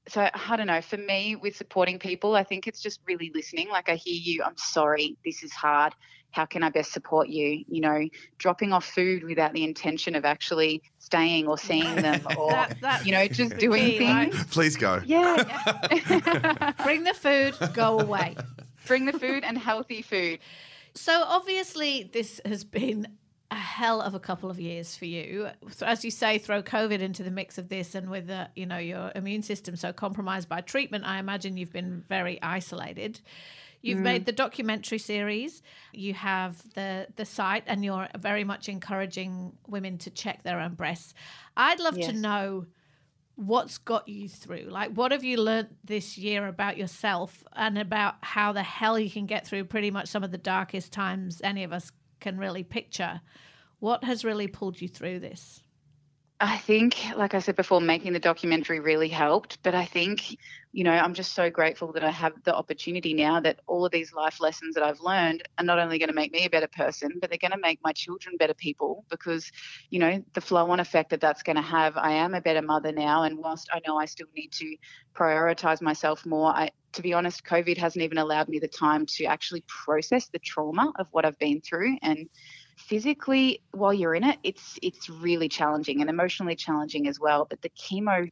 So 0.08 0.28
I 0.32 0.56
don't 0.56 0.66
know. 0.66 0.80
For 0.80 0.96
me, 0.96 1.36
with 1.36 1.56
supporting 1.56 1.98
people, 1.98 2.34
I 2.34 2.42
think 2.44 2.66
it's 2.66 2.80
just 2.80 3.00
really 3.06 3.30
listening. 3.34 3.68
Like 3.68 3.88
I 3.88 3.96
hear 3.96 4.14
you. 4.20 4.42
I'm 4.44 4.56
sorry. 4.56 5.16
This 5.24 5.42
is 5.42 5.52
hard. 5.52 5.94
How 6.32 6.44
can 6.44 6.62
I 6.62 6.70
best 6.70 6.92
support 6.92 7.28
you? 7.28 7.64
You 7.68 7.80
know, 7.80 8.08
dropping 8.38 8.72
off 8.72 8.84
food 8.84 9.24
without 9.24 9.52
the 9.52 9.64
intention 9.64 10.14
of 10.14 10.24
actually 10.24 10.80
staying 10.98 11.48
or 11.48 11.58
seeing 11.58 11.96
them, 11.96 12.26
or 12.38 12.66
That- 12.80 13.04
you 13.04 13.12
know, 13.12 13.26
just 13.26 13.56
doing 13.58 13.98
key, 13.98 14.06
right? 14.06 14.32
things. 14.32 14.44
Please 14.46 14.76
go. 14.76 15.02
Yeah. 15.04 16.72
Bring 16.84 17.04
the 17.04 17.14
food, 17.14 17.56
go 17.74 18.00
away. 18.00 18.36
Bring 18.86 19.06
the 19.06 19.12
food 19.18 19.44
and 19.44 19.58
healthy 19.58 20.02
food. 20.02 20.38
So 20.94 21.22
obviously, 21.24 22.10
this 22.12 22.40
has 22.44 22.64
been 22.64 23.06
a 23.50 23.56
hell 23.56 24.00
of 24.00 24.14
a 24.14 24.20
couple 24.20 24.50
of 24.50 24.60
years 24.60 24.96
for 24.96 25.06
you. 25.06 25.48
So 25.70 25.86
as 25.86 26.04
you 26.04 26.10
say, 26.10 26.38
throw 26.38 26.62
COVID 26.62 27.00
into 27.00 27.22
the 27.22 27.30
mix 27.30 27.58
of 27.58 27.68
this, 27.68 27.94
and 27.94 28.10
with 28.10 28.28
the, 28.28 28.48
you 28.54 28.66
know 28.66 28.78
your 28.78 29.12
immune 29.14 29.42
system 29.42 29.76
so 29.76 29.92
compromised 29.92 30.48
by 30.48 30.60
treatment, 30.60 31.04
I 31.04 31.18
imagine 31.18 31.56
you've 31.56 31.72
been 31.72 32.04
very 32.08 32.40
isolated. 32.42 33.20
You've 33.82 33.98
made 33.98 34.22
mm. 34.22 34.26
the 34.26 34.32
documentary 34.32 34.98
series. 34.98 35.62
You 35.92 36.12
have 36.14 36.62
the 36.74 37.08
the 37.16 37.24
site, 37.24 37.64
and 37.66 37.84
you're 37.84 38.08
very 38.18 38.44
much 38.44 38.68
encouraging 38.68 39.52
women 39.66 39.98
to 39.98 40.10
check 40.10 40.42
their 40.42 40.60
own 40.60 40.74
breasts. 40.74 41.14
I'd 41.56 41.80
love 41.80 41.98
to 41.98 42.12
know 42.12 42.66
what's 43.36 43.78
got 43.78 44.06
you 44.06 44.28
through 44.28 44.66
like 44.68 44.90
what 44.90 45.12
have 45.12 45.24
you 45.24 45.38
learnt 45.38 45.70
this 45.82 46.18
year 46.18 46.46
about 46.46 46.76
yourself 46.76 47.42
and 47.54 47.78
about 47.78 48.16
how 48.20 48.52
the 48.52 48.62
hell 48.62 48.98
you 48.98 49.08
can 49.08 49.24
get 49.24 49.46
through 49.46 49.64
pretty 49.64 49.90
much 49.90 50.08
some 50.08 50.22
of 50.22 50.30
the 50.30 50.36
darkest 50.36 50.92
times 50.92 51.40
any 51.42 51.64
of 51.64 51.72
us 51.72 51.90
can 52.20 52.38
really 52.38 52.62
picture 52.62 53.20
what 53.78 54.04
has 54.04 54.24
really 54.24 54.46
pulled 54.46 54.80
you 54.80 54.88
through 54.88 55.18
this 55.18 55.62
I 56.40 56.56
think, 56.56 56.96
like 57.16 57.34
I 57.34 57.40
said 57.40 57.56
before, 57.56 57.82
making 57.82 58.14
the 58.14 58.18
documentary 58.18 58.80
really 58.80 59.10
helped. 59.10 59.62
But 59.62 59.74
I 59.74 59.84
think, 59.84 60.38
you 60.72 60.84
know, 60.84 60.92
I'm 60.92 61.14
just 61.14 61.32
so 61.32 61.50
grateful 61.50 61.92
that 61.92 62.04
I 62.04 62.10
have 62.10 62.32
the 62.44 62.54
opportunity 62.54 63.12
now 63.12 63.40
that 63.40 63.58
all 63.66 63.84
of 63.84 63.90
these 63.90 64.12
life 64.12 64.40
lessons 64.40 64.74
that 64.74 64.84
I've 64.84 65.00
learned 65.00 65.42
are 65.58 65.64
not 65.64 65.80
only 65.80 65.98
going 65.98 66.10
to 66.10 66.14
make 66.14 66.32
me 66.32 66.44
a 66.44 66.50
better 66.50 66.68
person, 66.68 67.18
but 67.20 67.28
they're 67.28 67.38
going 67.38 67.50
to 67.50 67.58
make 67.58 67.80
my 67.82 67.92
children 67.92 68.36
better 68.36 68.54
people 68.54 69.04
because, 69.10 69.50
you 69.90 69.98
know, 69.98 70.22
the 70.34 70.40
flow 70.40 70.70
on 70.70 70.78
effect 70.78 71.10
that 71.10 71.20
that's 71.20 71.42
going 71.42 71.56
to 71.56 71.62
have. 71.62 71.96
I 71.96 72.12
am 72.12 72.34
a 72.34 72.40
better 72.40 72.62
mother 72.62 72.92
now. 72.92 73.24
And 73.24 73.38
whilst 73.38 73.68
I 73.72 73.80
know 73.84 73.96
I 73.96 74.04
still 74.04 74.28
need 74.36 74.52
to 74.52 74.76
prioritize 75.12 75.82
myself 75.82 76.24
more, 76.24 76.50
I, 76.50 76.70
to 76.92 77.02
be 77.02 77.14
honest, 77.14 77.44
COVID 77.44 77.76
hasn't 77.76 78.04
even 78.04 78.18
allowed 78.18 78.48
me 78.48 78.60
the 78.60 78.68
time 78.68 79.06
to 79.06 79.24
actually 79.24 79.64
process 79.66 80.28
the 80.28 80.38
trauma 80.38 80.92
of 81.00 81.08
what 81.10 81.24
I've 81.24 81.38
been 81.40 81.60
through. 81.60 81.96
And 82.02 82.28
physically 82.76 83.62
while 83.72 83.92
you're 83.92 84.14
in 84.14 84.24
it 84.24 84.38
it's 84.42 84.78
it's 84.80 85.10
really 85.10 85.50
challenging 85.50 86.00
and 86.00 86.08
emotionally 86.08 86.56
challenging 86.56 87.08
as 87.08 87.20
well 87.20 87.46
but 87.48 87.60
the 87.60 87.68
chemo 87.70 88.26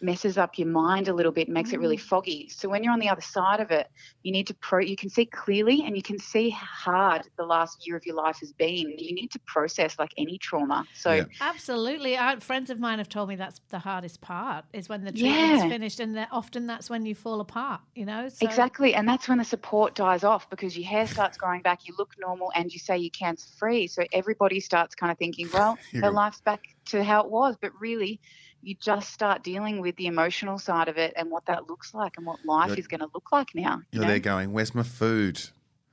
messes 0.00 0.38
up 0.38 0.58
your 0.58 0.68
mind 0.68 1.08
a 1.08 1.12
little 1.12 1.32
bit 1.32 1.48
makes 1.48 1.72
it 1.72 1.80
really 1.80 1.96
mm. 1.96 2.00
foggy 2.00 2.48
so 2.48 2.68
when 2.68 2.82
you're 2.82 2.92
on 2.92 2.98
the 2.98 3.08
other 3.08 3.20
side 3.20 3.60
of 3.60 3.70
it 3.70 3.88
you 4.22 4.32
need 4.32 4.46
to 4.46 4.54
pro 4.54 4.80
you 4.80 4.96
can 4.96 5.08
see 5.08 5.26
clearly 5.26 5.82
and 5.84 5.96
you 5.96 6.02
can 6.02 6.18
see 6.18 6.50
how 6.50 6.92
hard 6.92 7.28
the 7.36 7.44
last 7.44 7.86
year 7.86 7.96
of 7.96 8.04
your 8.06 8.16
life 8.16 8.38
has 8.40 8.52
been 8.52 8.88
you 8.98 9.14
need 9.14 9.30
to 9.30 9.40
process 9.46 9.98
like 9.98 10.10
any 10.16 10.38
trauma 10.38 10.84
so 10.94 11.12
Yeah. 11.12 11.24
absolutely 11.40 12.16
I, 12.16 12.38
friends 12.38 12.70
of 12.70 12.78
mine 12.78 12.98
have 12.98 13.08
told 13.08 13.28
me 13.28 13.36
that's 13.36 13.60
the 13.70 13.80
hardest 13.80 14.20
part 14.20 14.64
is 14.72 14.88
when 14.88 15.04
the 15.04 15.12
treatment's 15.12 15.62
Yeah. 15.62 15.68
finished 15.68 16.00
and 16.00 16.16
that 16.16 16.28
often 16.32 16.66
that's 16.66 16.88
when 16.88 17.04
you 17.06 17.14
fall 17.14 17.40
apart 17.40 17.80
you 17.94 18.04
know 18.04 18.28
so 18.28 18.46
Exactly. 18.46 18.94
And 18.94 19.08
that's 19.08 19.28
when 19.28 19.38
the 19.38 19.44
support 19.44 19.94
dies 19.94 20.22
off 20.22 20.48
because 20.48 20.76
your 20.76 20.88
hair 20.88 21.06
starts 21.06 21.36
growing 21.36 21.62
back, 21.62 21.86
you 21.86 21.94
look 21.98 22.14
normal, 22.18 22.52
and 22.54 22.72
you 22.72 22.78
say 22.78 22.96
you're 22.96 23.10
cancer 23.10 23.48
free. 23.58 23.86
So 23.86 24.04
everybody 24.12 24.60
starts 24.60 24.94
kind 24.94 25.10
of 25.10 25.18
thinking, 25.18 25.48
well, 25.52 25.78
You 25.92 26.02
her 26.02 26.10
life's 26.10 26.40
back 26.40 26.60
to 26.86 27.02
how 27.02 27.22
it 27.24 27.30
was. 27.30 27.56
But 27.60 27.72
really, 27.80 28.20
you 28.62 28.74
just 28.80 29.12
start 29.12 29.42
dealing 29.44 29.80
with 29.80 29.96
the 29.96 30.06
emotional 30.06 30.58
side 30.58 30.88
of 30.88 30.96
it 30.98 31.12
and 31.16 31.30
what 31.30 31.46
that 31.46 31.68
looks 31.68 31.94
like 31.94 32.16
and 32.16 32.26
what 32.26 32.44
life 32.44 32.68
You're- 32.68 32.80
is 32.80 32.86
going 32.88 33.00
to 33.00 33.08
look 33.14 33.30
like 33.32 33.54
now. 33.54 33.76
you 33.92 34.00
You're 34.00 34.02
know? 34.02 34.08
there 34.08 34.18
going, 34.18 34.52
where's 34.52 34.74
my 34.74 34.82
food? 34.82 35.40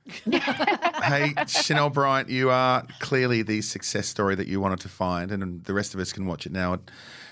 hey, 0.30 1.34
Chanel 1.48 1.90
Bryant, 1.90 2.28
you 2.28 2.50
are 2.50 2.86
clearly 3.00 3.42
the 3.42 3.60
success 3.60 4.06
story 4.06 4.34
that 4.36 4.46
you 4.46 4.60
wanted 4.60 4.80
to 4.80 4.88
find, 4.88 5.32
and 5.32 5.64
the 5.64 5.74
rest 5.74 5.94
of 5.94 6.00
us 6.00 6.12
can 6.12 6.26
watch 6.26 6.46
it 6.46 6.52
now. 6.52 6.78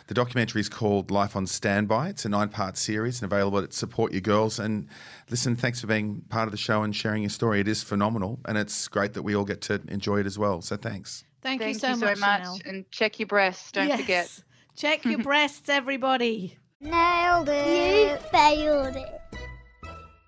The 0.06 0.14
documentary 0.14 0.60
is 0.60 0.68
called 0.68 1.10
Life 1.10 1.34
on 1.36 1.46
Standby. 1.46 2.10
It's 2.10 2.24
a 2.24 2.28
nine 2.28 2.48
part 2.50 2.76
series 2.76 3.22
and 3.22 3.32
available 3.32 3.58
at 3.60 3.72
Support 3.72 4.12
Your 4.12 4.20
Girls. 4.20 4.58
And 4.58 4.86
listen, 5.30 5.56
thanks 5.56 5.80
for 5.80 5.86
being 5.86 6.22
part 6.28 6.46
of 6.46 6.50
the 6.52 6.58
show 6.58 6.82
and 6.82 6.94
sharing 6.94 7.22
your 7.22 7.30
story. 7.30 7.60
It 7.60 7.68
is 7.68 7.82
phenomenal, 7.82 8.38
and 8.44 8.58
it's 8.58 8.86
great 8.88 9.14
that 9.14 9.22
we 9.22 9.34
all 9.34 9.44
get 9.44 9.60
to 9.62 9.80
enjoy 9.88 10.18
it 10.20 10.26
as 10.26 10.38
well. 10.38 10.60
So 10.60 10.76
thanks. 10.76 11.24
thank, 11.42 11.60
Thank 11.62 11.74
you 11.74 11.78
so 11.80 11.96
much, 11.96 12.18
Chanel. 12.18 12.58
And 12.66 12.90
check 12.90 13.18
your 13.18 13.28
breasts. 13.28 13.72
Don't 13.72 13.88
Yes. 13.88 14.00
forget. 14.00 14.40
Check 14.76 15.04
your 15.04 15.18
breasts 15.22 15.68
everybody 15.68 16.58
Nailed 16.80 17.48
it. 17.48 18.10
You 18.10 18.28
failed 18.28 18.96
it. 18.96 19.20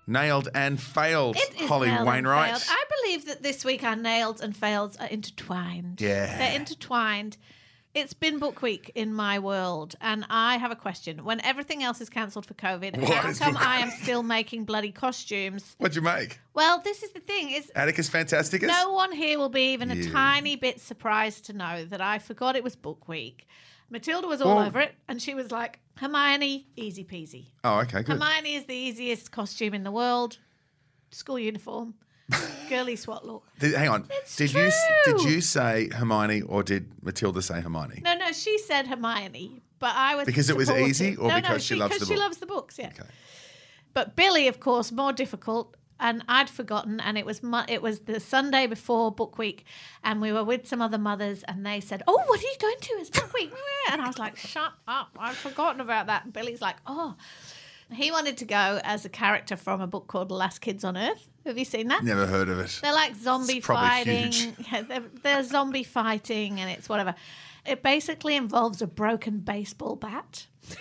Nailed 0.07 0.47
and 0.55 0.81
failed, 0.81 1.35
It 1.37 1.61
is 1.61 1.67
Holly 1.69 1.87
nailed 1.89 1.99
and 1.99 2.07
Wainwright. 2.07 2.49
failed. 2.51 2.63
I 2.67 2.83
believe 3.03 3.25
that 3.27 3.43
this 3.43 3.63
week 3.65 3.83
our 3.83 3.95
nails 3.95 4.41
and 4.41 4.55
fails 4.55 4.95
are 4.97 5.07
intertwined. 5.07 5.99
Yeah. 6.01 6.37
They're 6.37 6.55
intertwined. 6.55 7.37
It's 7.93 8.13
been 8.13 8.39
book 8.39 8.61
week 8.61 8.91
in 8.95 9.13
my 9.13 9.37
world, 9.39 9.95
and 10.01 10.23
I 10.29 10.57
have 10.57 10.71
a 10.71 10.75
question. 10.75 11.23
When 11.25 11.41
everything 11.41 11.83
else 11.83 11.99
is 11.99 12.09
cancelled 12.09 12.45
for 12.45 12.53
COVID, 12.53 12.97
What 13.01 13.09
how 13.11 13.29
is 13.29 13.39
come 13.39 13.53
book- 13.53 13.65
I 13.67 13.79
am 13.79 13.89
still 13.89 14.23
making 14.23 14.65
bloody 14.65 14.91
costumes? 14.91 15.75
What'd 15.79 15.95
you 15.95 16.01
make? 16.01 16.39
Well, 16.53 16.79
this 16.79 17.01
is 17.03 17.11
the 17.11 17.19
thing: 17.19 17.49
is 17.51 17.71
Atticus 17.75 18.07
Fantasticus? 18.07 18.67
no 18.67 18.93
one 18.93 19.11
here 19.11 19.37
will 19.39 19.49
be 19.49 19.73
even 19.73 19.89
a 19.91 19.95
Yeah. 19.95 20.11
tiny 20.11 20.55
bit 20.55 20.79
surprised 20.79 21.45
to 21.45 21.53
know 21.53 21.85
that 21.85 22.01
I 22.01 22.19
forgot 22.19 22.55
it 22.55 22.63
was 22.63 22.75
book 22.75 23.07
week. 23.07 23.47
Matilda 23.89 24.27
was 24.27 24.41
all 24.41 24.57
Well- 24.57 24.65
over 24.67 24.79
it, 24.79 24.95
and 25.07 25.21
she 25.21 25.33
was 25.33 25.51
like, 25.51 25.79
"Hermione, 25.97 26.67
easy 26.75 27.03
peasy." 27.03 27.47
Oh, 27.63 27.79
okay, 27.79 28.03
good. 28.03 28.17
Hermione 28.19 28.55
is 28.55 28.65
the 28.65 28.75
easiest 28.75 29.31
costume 29.31 29.73
in 29.73 29.83
the 29.83 29.91
world. 29.91 30.39
School 31.11 31.39
uniform, 31.39 31.93
girly 32.69 32.97
SWAT 32.97 33.25
look. 33.25 33.43
Did, 33.59 33.73
hang 33.75 33.87
on. 33.89 34.07
It's 34.09 34.35
did 34.35 34.53
you 34.53 34.69
did 35.05 35.21
you 35.23 35.39
say 35.39 35.87
Hermione 35.89 36.41
or 36.41 36.63
did 36.63 36.91
Matilda 37.01 37.41
say 37.41 37.61
Hermione? 37.61 38.01
No, 38.03 38.13
no, 38.15 38.33
she 38.33 38.57
said 38.57 38.87
Hermione, 38.87 39.61
but 39.79 39.95
I 39.95 40.15
was 40.15 40.25
Because 40.25 40.49
it 40.49 40.57
was 40.57 40.69
easy 40.69 41.15
or 41.15 41.29
no, 41.29 41.35
no, 41.35 41.41
because 41.41 41.63
she 41.63 41.75
loves 41.75 41.93
the 41.93 41.99
because 41.99 42.07
she 42.13 42.19
loves 42.19 42.37
the 42.37 42.45
books, 42.45 42.77
yeah. 42.77 42.87
Okay. 42.87 43.07
But 43.93 44.17
Billy, 44.17 44.49
of 44.49 44.59
course, 44.59 44.91
more 44.91 45.13
difficult, 45.13 45.76
and 45.99 46.23
I'd 46.27 46.49
forgotten, 46.49 46.99
and 46.99 47.17
it 47.17 47.25
was 47.25 47.41
mu- 47.43 47.63
it 47.67 47.81
was 47.81 47.99
the 48.01 48.19
Sunday 48.19 48.67
before 48.67 49.11
book 49.11 49.37
week, 49.37 49.65
and 50.03 50.21
we 50.21 50.31
were 50.31 50.43
with 50.43 50.67
some 50.67 50.81
other 50.81 50.97
mothers, 50.97 51.43
and 51.43 51.65
they 51.65 51.79
said, 51.79 52.03
"Oh, 52.07 52.21
what 52.27 52.39
are 52.39 52.43
you 52.43 52.55
going 52.59 52.79
to? 52.79 52.93
It's 52.99 53.09
book 53.09 53.33
week," 53.33 53.51
and 53.91 54.01
I 54.01 54.07
was 54.07 54.19
like, 54.19 54.37
"Shut 54.37 54.73
up! 54.87 55.17
I've 55.19 55.37
forgotten 55.37 55.81
about 55.81 56.07
that." 56.07 56.25
And 56.25 56.33
Billy's 56.33 56.61
like, 56.61 56.77
"Oh." 56.85 57.15
He 57.89 58.11
wanted 58.11 58.35
to 58.39 58.45
go 58.45 58.81
as 58.83 59.05
a 59.05 59.09
character 59.09 59.55
from 59.55 59.79
a 59.79 59.87
book 59.87 60.07
called 60.07 60.27
The 60.27 60.33
Last 60.33 60.59
Kids 60.59 60.83
on 60.83 60.97
Earth. 60.97 61.29
Have 61.45 61.57
you 61.57 61.63
seen 61.63 61.87
that? 61.87 62.03
Never 62.03 62.25
heard 62.25 62.49
of 62.49 62.59
it. 62.59 62.79
They're 62.81 62.91
like 62.93 63.15
zombie 63.15 63.61
fighting. 63.61 64.33
Yeah, 64.69 64.81
they're, 64.81 65.03
they're 65.23 65.43
zombie 65.43 65.83
fighting, 65.83 66.59
and 66.59 66.69
it's 66.69 66.89
whatever. 66.89 67.15
It 67.65 67.83
basically 67.83 68.35
involves 68.35 68.81
a 68.81 68.87
broken 68.87 69.39
baseball 69.39 69.95
bat. 69.95 70.47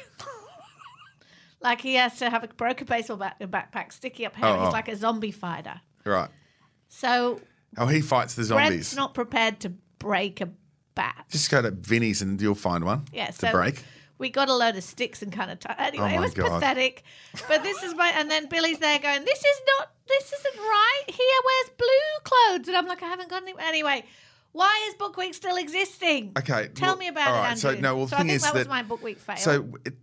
like 1.61 1.81
he 1.81 1.95
has 1.95 2.19
to 2.19 2.31
have 2.31 2.45
a 2.45 2.49
broken 2.49 2.87
baseball 2.87 3.17
bat 3.17 3.37
backpack, 3.41 3.93
sticky 3.93 4.27
up 4.27 4.35
hair. 4.37 4.47
Oh, 4.55 4.59
He's 4.61 4.69
oh. 4.69 4.73
like 4.73 4.89
a 4.89 4.97
zombie 4.97 5.31
fighter. 5.33 5.81
Right. 6.05 6.29
So 6.89 7.41
Oh, 7.79 7.87
he 7.87 8.01
fights 8.01 8.35
the 8.35 8.45
zombies. 8.45 8.95
not 8.97 9.13
prepared 9.15 9.61
to 9.61 9.71
break 9.99 10.41
a 10.41 10.49
bat. 10.95 11.27
Just 11.31 11.51
go 11.51 11.61
to 11.63 11.73
Vinnies 11.73 12.23
and 12.23 12.41
you'll 12.41 12.55
find 12.55 12.85
one. 12.85 13.05
Yeah, 13.13 13.27
To 13.27 13.33
so 13.33 13.53
break. 13.53 13.85
we 14.19 14.31
got 14.31 14.49
a 14.49 14.55
load 14.55 14.77
of 14.77 14.85
sticks 14.85 15.21
and 15.23 15.33
kind 15.33 15.51
of 15.51 15.59
t- 15.59 15.69
anyway. 15.79 16.13
Oh 16.15 16.19
it 16.19 16.21
was 16.21 16.35
God. 16.35 16.49
pathetic, 16.61 17.03
but 17.49 17.63
this 17.63 17.83
is 17.83 17.95
my 17.95 18.09
and 18.11 18.31
then 18.31 18.49
Billy's 18.49 18.79
there 18.79 18.99
going, 18.99 19.25
"This 19.25 19.39
is 19.39 19.61
not, 19.79 19.91
this 20.09 20.33
isn't 20.33 20.57
right. 20.59 21.03
He 21.09 21.29
wears 21.45 21.71
blue 21.77 22.23
clothes," 22.25 22.69
and 22.69 22.77
I'm 22.77 22.87
like, 22.87 23.03
"I 23.03 23.07
haven't 23.09 23.29
got 23.29 23.43
any." 23.43 23.55
Anyway, 23.59 24.05
why 24.53 24.87
is 24.89 24.95
Book 24.95 25.17
Week 25.19 25.35
still 25.35 25.57
existing? 25.57 26.33
Okay. 26.39 26.69
tell 26.75 26.91
well, 26.91 26.97
me 26.97 27.09
about 27.09 27.29
all 27.29 27.45
it, 27.45 27.49
right, 27.49 27.59
So 27.59 27.75
no, 27.75 27.97
well, 27.97 28.07
the 28.07 28.15
I 28.15 28.19
thing 28.21 28.29
think 28.29 28.37
is 28.37 28.43
that 28.45 28.55
was 28.55 28.69
my 28.69 28.83
Book 28.83 29.03
Week 29.03 29.19
fail. 29.19 29.37
so 29.37 29.69
it, 29.85 29.95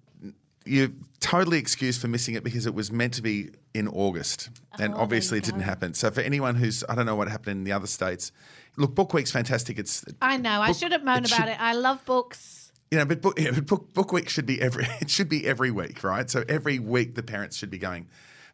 you 0.65 0.93
totally 1.23 1.57
excused 1.57 2.01
for 2.01 2.07
missing 2.07 2.35
it 2.35 2.43
because 2.43 2.65
it 2.65 2.73
was 2.75 2.91
meant 2.91 3.13
to 3.15 3.21
be 3.21 3.49
in 3.73 3.87
August, 3.87 4.49
and 4.79 4.93
Oh, 4.93 4.97
obviously 4.97 5.37
it 5.39 5.43
didn't 5.45 5.61
happen. 5.61 5.93
So 5.93 6.11
for 6.11 6.21
anyone 6.21 6.55
who's 6.55 6.83
I 6.89 6.95
don't 6.95 7.05
know 7.05 7.15
what 7.15 7.27
happened 7.29 7.57
in 7.59 7.63
the 7.63 7.71
other 7.71 7.87
states, 7.87 8.31
look, 8.77 8.93
Book 8.93 9.13
Week's 9.13 9.31
fantastic. 9.31 9.79
It's 9.79 10.03
I 10.21 10.37
know. 10.37 10.61
I 10.61 10.71
shouldn't 10.73 11.03
moan 11.03 11.23
it 11.23 11.31
about 11.31 11.47
should- 11.47 11.53
it. 11.53 11.61
I 11.61 11.73
love 11.73 12.03
books. 12.05 12.71
you 12.91 12.97
know, 12.99 13.05
but 13.05 13.21
book, 13.21 13.39
yeah, 13.39 13.51
but 13.51 13.65
book, 13.65 13.93
book 13.93 14.11
week 14.11 14.29
should 14.29 14.45
be 14.45 14.61
every 14.61 14.85
it 15.01 15.09
should 15.09 15.29
be 15.29 15.47
every 15.47 15.71
week, 15.71 16.03
right? 16.03 16.29
So 16.29 16.43
every 16.49 16.77
week 16.79 17.15
the 17.15 17.23
parents 17.23 17.57
should 17.57 17.71
be 17.71 17.79
going, 17.79 18.07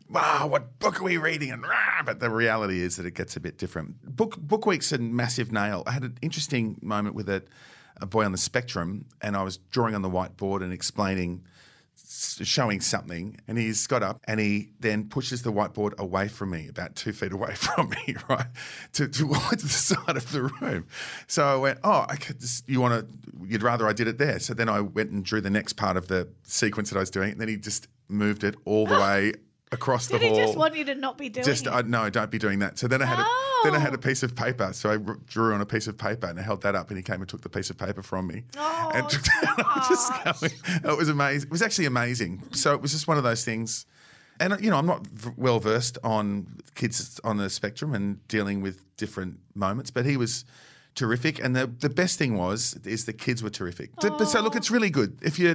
"Wow, 0.10 0.48
what 0.48 0.80
book 0.80 1.02
are 1.02 1.04
we 1.04 1.18
reading?" 1.18 1.52
And 1.52 1.64
rah, 1.64 2.04
but 2.06 2.20
the 2.20 2.30
reality 2.30 2.82
is 2.82 2.96
that 2.98 3.06
it 3.06 3.16
gets 3.16 3.36
a 3.36 3.40
bit 3.40 3.58
different. 3.58 4.16
Book 4.16 4.38
book 4.38 4.66
week's 4.66 4.92
a 4.92 4.98
massive 4.98 5.52
nail. 5.52 5.84
I 5.88 5.92
had 5.92 6.04
an 6.04 6.18
interesting 6.22 6.78
moment 6.82 7.16
with 7.16 7.28
a, 7.30 7.44
a 8.00 8.06
boy 8.06 8.24
on 8.26 8.32
the 8.32 8.38
spectrum, 8.38 9.06
and 9.22 9.36
I 9.36 9.44
was 9.44 9.58
drawing 9.72 9.96
on 9.96 10.02
the 10.04 10.10
whiteboard 10.10 10.62
and 10.64 10.72
explaining, 10.72 11.44
showing 12.10 12.82
something, 12.82 13.40
and 13.48 13.58
he's 13.58 13.86
got 13.86 14.02
up 14.02 14.20
and 14.26 14.40
he 14.40 14.72
then 14.80 15.08
pushes 15.08 15.44
the 15.44 15.52
whiteboard 15.52 15.98
away 16.00 16.28
from 16.28 16.50
me, 16.50 16.68
about 16.68 16.96
two 16.96 17.14
feet 17.14 17.32
away 17.32 17.54
from 17.56 17.90
me, 17.90 18.16
right, 18.28 18.48
to 18.94 19.08
towards 19.08 19.64
the 19.64 19.70
side 19.96 20.18
of 20.18 20.32
the 20.32 20.44
room. 20.62 20.88
So 21.28 21.46
I 21.46 21.56
went, 21.56 21.80
"Oh, 21.84 22.06
I 22.10 22.16
could 22.16 22.40
just, 22.40 22.68
you 22.68 22.82
want 22.82 23.08
to? 23.08 23.16
You'd 23.46 23.64
rather 23.64 23.88
I 23.88 23.94
did 23.94 24.08
it 24.08 24.18
there?" 24.18 24.40
So 24.40 24.54
then 24.54 24.70
I 24.70 24.82
went 24.82 25.12
and 25.12 25.24
drew 25.24 25.42
the 25.42 25.50
next 25.50 25.74
part 25.74 25.98
of 25.98 26.08
the 26.08 26.28
sequence 26.44 26.90
that 26.90 26.98
I 26.98 27.02
was 27.02 27.12
doing, 27.12 27.32
and 27.32 27.42
then 27.42 27.48
he 27.48 27.58
just 27.58 27.88
moved 28.08 28.44
it 28.44 28.56
all 28.66 28.88
the 28.88 29.00
way 29.00 29.34
across 29.72 30.08
Did 30.08 30.22
the 30.22 30.26
he 30.26 30.30
hall. 30.32 30.40
just 30.46 30.58
want 30.58 30.76
you 30.76 30.84
to 30.86 30.96
not 30.96 31.18
be 31.18 31.30
doing 31.30 31.46
Just 31.46 31.68
it? 31.68 31.70
Uh, 31.70 31.78
I, 31.78 31.82
no, 31.84 32.10
don't 32.10 32.32
be 32.32 32.40
doing 32.40 32.60
that. 32.60 32.80
So 32.80 32.88
then 32.88 33.02
I 33.02 33.06
had 33.06 33.20
a, 33.20 33.26
then 33.64 33.76
I 33.76 33.80
had 33.80 33.92
Oh. 33.92 33.96
a 33.96 33.98
piece 34.00 34.24
of 34.24 34.36
paper. 34.36 34.74
So 34.74 34.92
I 34.92 34.98
drew 35.28 35.54
on 35.54 35.62
a 35.62 35.66
piece 35.66 35.88
of 35.88 35.98
paper 35.98 36.28
and 36.28 36.40
I 36.40 36.42
held 36.42 36.62
that 36.64 36.76
up, 36.76 36.90
and 36.90 36.98
he 36.98 37.04
came 37.04 37.22
and 37.22 37.30
took 37.30 37.42
the 37.42 37.50
piece 37.50 37.70
of 37.70 37.78
paper 37.78 38.02
from 38.02 38.28
me. 38.28 38.44
Oh, 38.58 38.92
and 38.96 39.08
took 39.10 39.22
that. 39.24 40.36
Going. 40.42 40.92
It 40.94 40.98
was 40.98 41.10
amazing. 41.10 41.48
It 41.48 41.52
was 41.52 41.62
actually 41.62 41.86
amazing. 41.86 42.44
So 42.52 42.74
it 42.74 42.82
was 42.82 42.92
just 42.92 43.08
one 43.08 43.18
of 43.18 43.24
those 43.24 43.44
things. 43.46 43.86
And 44.40 44.54
uh, 44.54 44.58
you 44.60 44.70
know, 44.70 44.78
I'm 44.78 44.86
not 44.86 45.06
v- 45.08 45.32
well 45.38 45.60
versed 45.60 45.98
on 46.04 46.48
kids 46.76 47.20
on 47.24 47.38
the 47.38 47.50
spectrum 47.50 47.94
and 47.94 48.26
dealing 48.28 48.62
with 48.62 48.82
different 48.98 49.40
moments, 49.54 49.92
but 49.92 50.06
he 50.06 50.16
was 50.18 50.46
terrific. 51.00 51.40
And 51.44 51.56
the 51.56 51.66
the 51.68 51.90
best 51.90 52.18
thing 52.20 52.38
was 52.38 52.78
is 52.86 53.06
the 53.06 53.14
kids 53.14 53.42
were 53.42 53.50
terrific. 53.60 53.90
So- 54.02 54.18
So 54.26 54.42
look, 54.42 54.56
it's 54.56 54.72
really 54.72 54.90
good. 54.90 55.12
If 55.22 55.40
you 55.40 55.50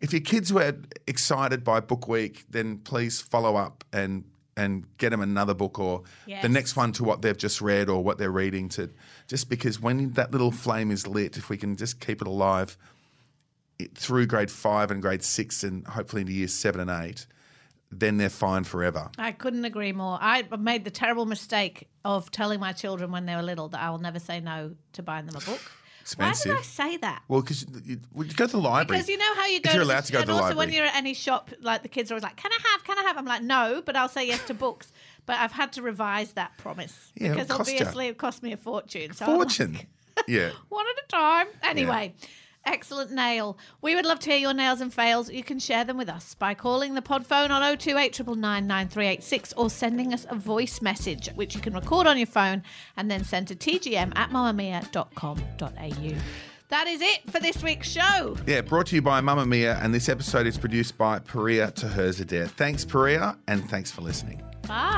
if 0.00 0.12
your 0.12 0.20
kids 0.32 0.52
were 0.52 0.74
excited 1.06 1.60
by 1.64 1.80
book 1.80 2.08
week, 2.08 2.44
then 2.50 2.78
please 2.78 3.20
follow 3.20 3.56
up 3.56 3.84
and 3.92 4.24
and 4.56 4.84
get 4.98 5.10
them 5.10 5.20
another 5.20 5.54
book 5.54 5.78
or 5.78 6.02
Yes. 6.26 6.42
the 6.42 6.48
next 6.48 6.74
one 6.76 6.90
to 6.92 7.04
what 7.04 7.22
they've 7.22 7.38
just 7.46 7.60
read 7.60 7.88
or 7.88 8.02
what 8.02 8.18
they're 8.18 8.36
reading 8.44 8.68
to 8.70 8.90
just 9.28 9.48
because 9.48 9.80
when 9.80 10.12
that 10.14 10.32
little 10.32 10.50
flame 10.50 10.90
is 10.90 11.06
lit, 11.06 11.36
if 11.36 11.48
we 11.48 11.56
can 11.56 11.76
just 11.76 12.00
keep 12.00 12.20
it 12.20 12.26
alive 12.26 12.76
it, 13.78 13.96
through 13.96 14.26
grade 14.26 14.50
five 14.50 14.90
and 14.90 15.00
grade 15.00 15.22
six 15.22 15.62
and 15.62 15.86
hopefully 15.86 16.22
into 16.22 16.32
year 16.32 16.48
seven 16.48 16.80
and 16.80 16.90
eight, 17.04 17.26
then 17.90 18.16
they're 18.18 18.28
fine 18.28 18.64
forever. 18.64 19.10
I 19.18 19.32
couldn't 19.32 19.64
agree 19.64 19.92
more. 19.92 20.18
I 20.20 20.44
made 20.58 20.84
the 20.84 20.90
terrible 20.90 21.26
mistake 21.26 21.88
of 22.04 22.30
telling 22.30 22.60
my 22.60 22.72
children 22.72 23.10
when 23.10 23.26
they 23.26 23.34
were 23.34 23.42
little 23.42 23.68
that 23.68 23.80
I 23.80 23.90
will 23.90 23.98
never 23.98 24.18
say 24.18 24.40
no 24.40 24.74
to 24.92 25.02
buying 25.02 25.26
them 25.26 25.36
a 25.36 25.40
book. 25.40 25.60
Why 26.16 26.32
did 26.32 26.52
I 26.52 26.62
say 26.62 26.96
that? 26.98 27.22
Well, 27.28 27.42
because 27.42 27.66
you, 27.84 28.00
well, 28.14 28.26
you 28.26 28.32
go 28.32 28.46
to 28.46 28.52
the 28.52 28.58
library. 28.58 28.98
Because 28.98 29.10
you 29.10 29.18
know 29.18 29.34
how 29.34 29.46
you 29.46 29.60
go 29.60 29.70
you're 29.72 29.80
to 29.82 29.86
the- 29.86 29.92
allowed 29.92 30.04
to 30.06 30.12
go 30.12 30.18
to 30.18 30.22
and 30.22 30.28
the 30.28 30.32
also 30.32 30.44
library. 30.48 30.66
when 30.66 30.74
you're 30.74 30.86
at 30.86 30.96
any 30.96 31.12
shop, 31.12 31.50
like 31.60 31.82
the 31.82 31.88
kids 31.88 32.10
are 32.10 32.14
always 32.14 32.22
like, 32.22 32.36
"Can 32.36 32.50
I 32.50 32.58
have? 32.70 32.84
Can 32.84 32.98
I 32.98 33.02
have?" 33.02 33.18
I'm 33.18 33.26
like, 33.26 33.42
"No," 33.42 33.82
but 33.84 33.94
I'll 33.94 34.08
say 34.08 34.26
yes 34.26 34.42
to 34.46 34.54
books. 34.54 34.90
But 35.26 35.38
I've 35.38 35.52
had 35.52 35.72
to 35.74 35.82
revise 35.82 36.32
that 36.32 36.56
promise 36.56 37.12
Yeah, 37.14 37.34
because 37.34 37.50
obviously 37.50 38.06
it 38.06 38.16
cost 38.16 38.42
me 38.42 38.52
a 38.52 38.56
fortune. 38.56 39.12
So 39.12 39.26
I'm 39.26 39.32
like, 39.32 39.38
Fortune. 39.40 39.78
yeah. 40.26 40.50
one 40.70 40.86
at 40.86 41.04
a 41.04 41.08
time. 41.08 41.46
Anyway, 41.62 42.14
excellent 42.68 43.10
nail. 43.10 43.58
We 43.82 43.94
would 43.94 44.06
love 44.06 44.20
to 44.20 44.30
hear 44.30 44.38
your 44.38 44.54
nails 44.54 44.80
and 44.80 44.92
fails. 44.92 45.30
You 45.30 45.42
can 45.42 45.58
share 45.58 45.84
them 45.84 45.96
with 45.96 46.08
us 46.08 46.34
by 46.34 46.54
calling 46.54 46.94
the 46.94 47.02
pod 47.02 47.26
phone 47.26 47.50
on 47.50 47.62
028 47.76 48.18
9386 48.18 49.52
or 49.54 49.70
sending 49.70 50.12
us 50.12 50.26
a 50.28 50.36
voice 50.36 50.80
message, 50.80 51.28
which 51.34 51.54
you 51.54 51.60
can 51.60 51.74
record 51.74 52.06
on 52.06 52.18
your 52.18 52.26
phone 52.26 52.62
and 52.96 53.10
then 53.10 53.24
send 53.24 53.48
to 53.48 53.56
tgm 53.56 54.16
at 54.16 54.30
mamamia.com.au. 54.30 56.14
That 56.70 56.86
is 56.86 57.00
it 57.00 57.30
for 57.30 57.40
this 57.40 57.62
week's 57.62 57.88
show. 57.88 58.36
Yeah, 58.46 58.60
brought 58.60 58.88
to 58.88 58.94
you 58.94 59.00
by 59.00 59.22
Mamamia, 59.22 59.82
and 59.82 59.94
this 59.94 60.10
episode 60.10 60.46
is 60.46 60.58
produced 60.58 60.98
by 60.98 61.18
Perea 61.18 61.72
Adair. 61.74 62.46
Thanks, 62.46 62.84
Perea, 62.84 63.38
and 63.46 63.68
thanks 63.70 63.90
for 63.90 64.02
listening. 64.02 64.42
Bye. 64.66 64.97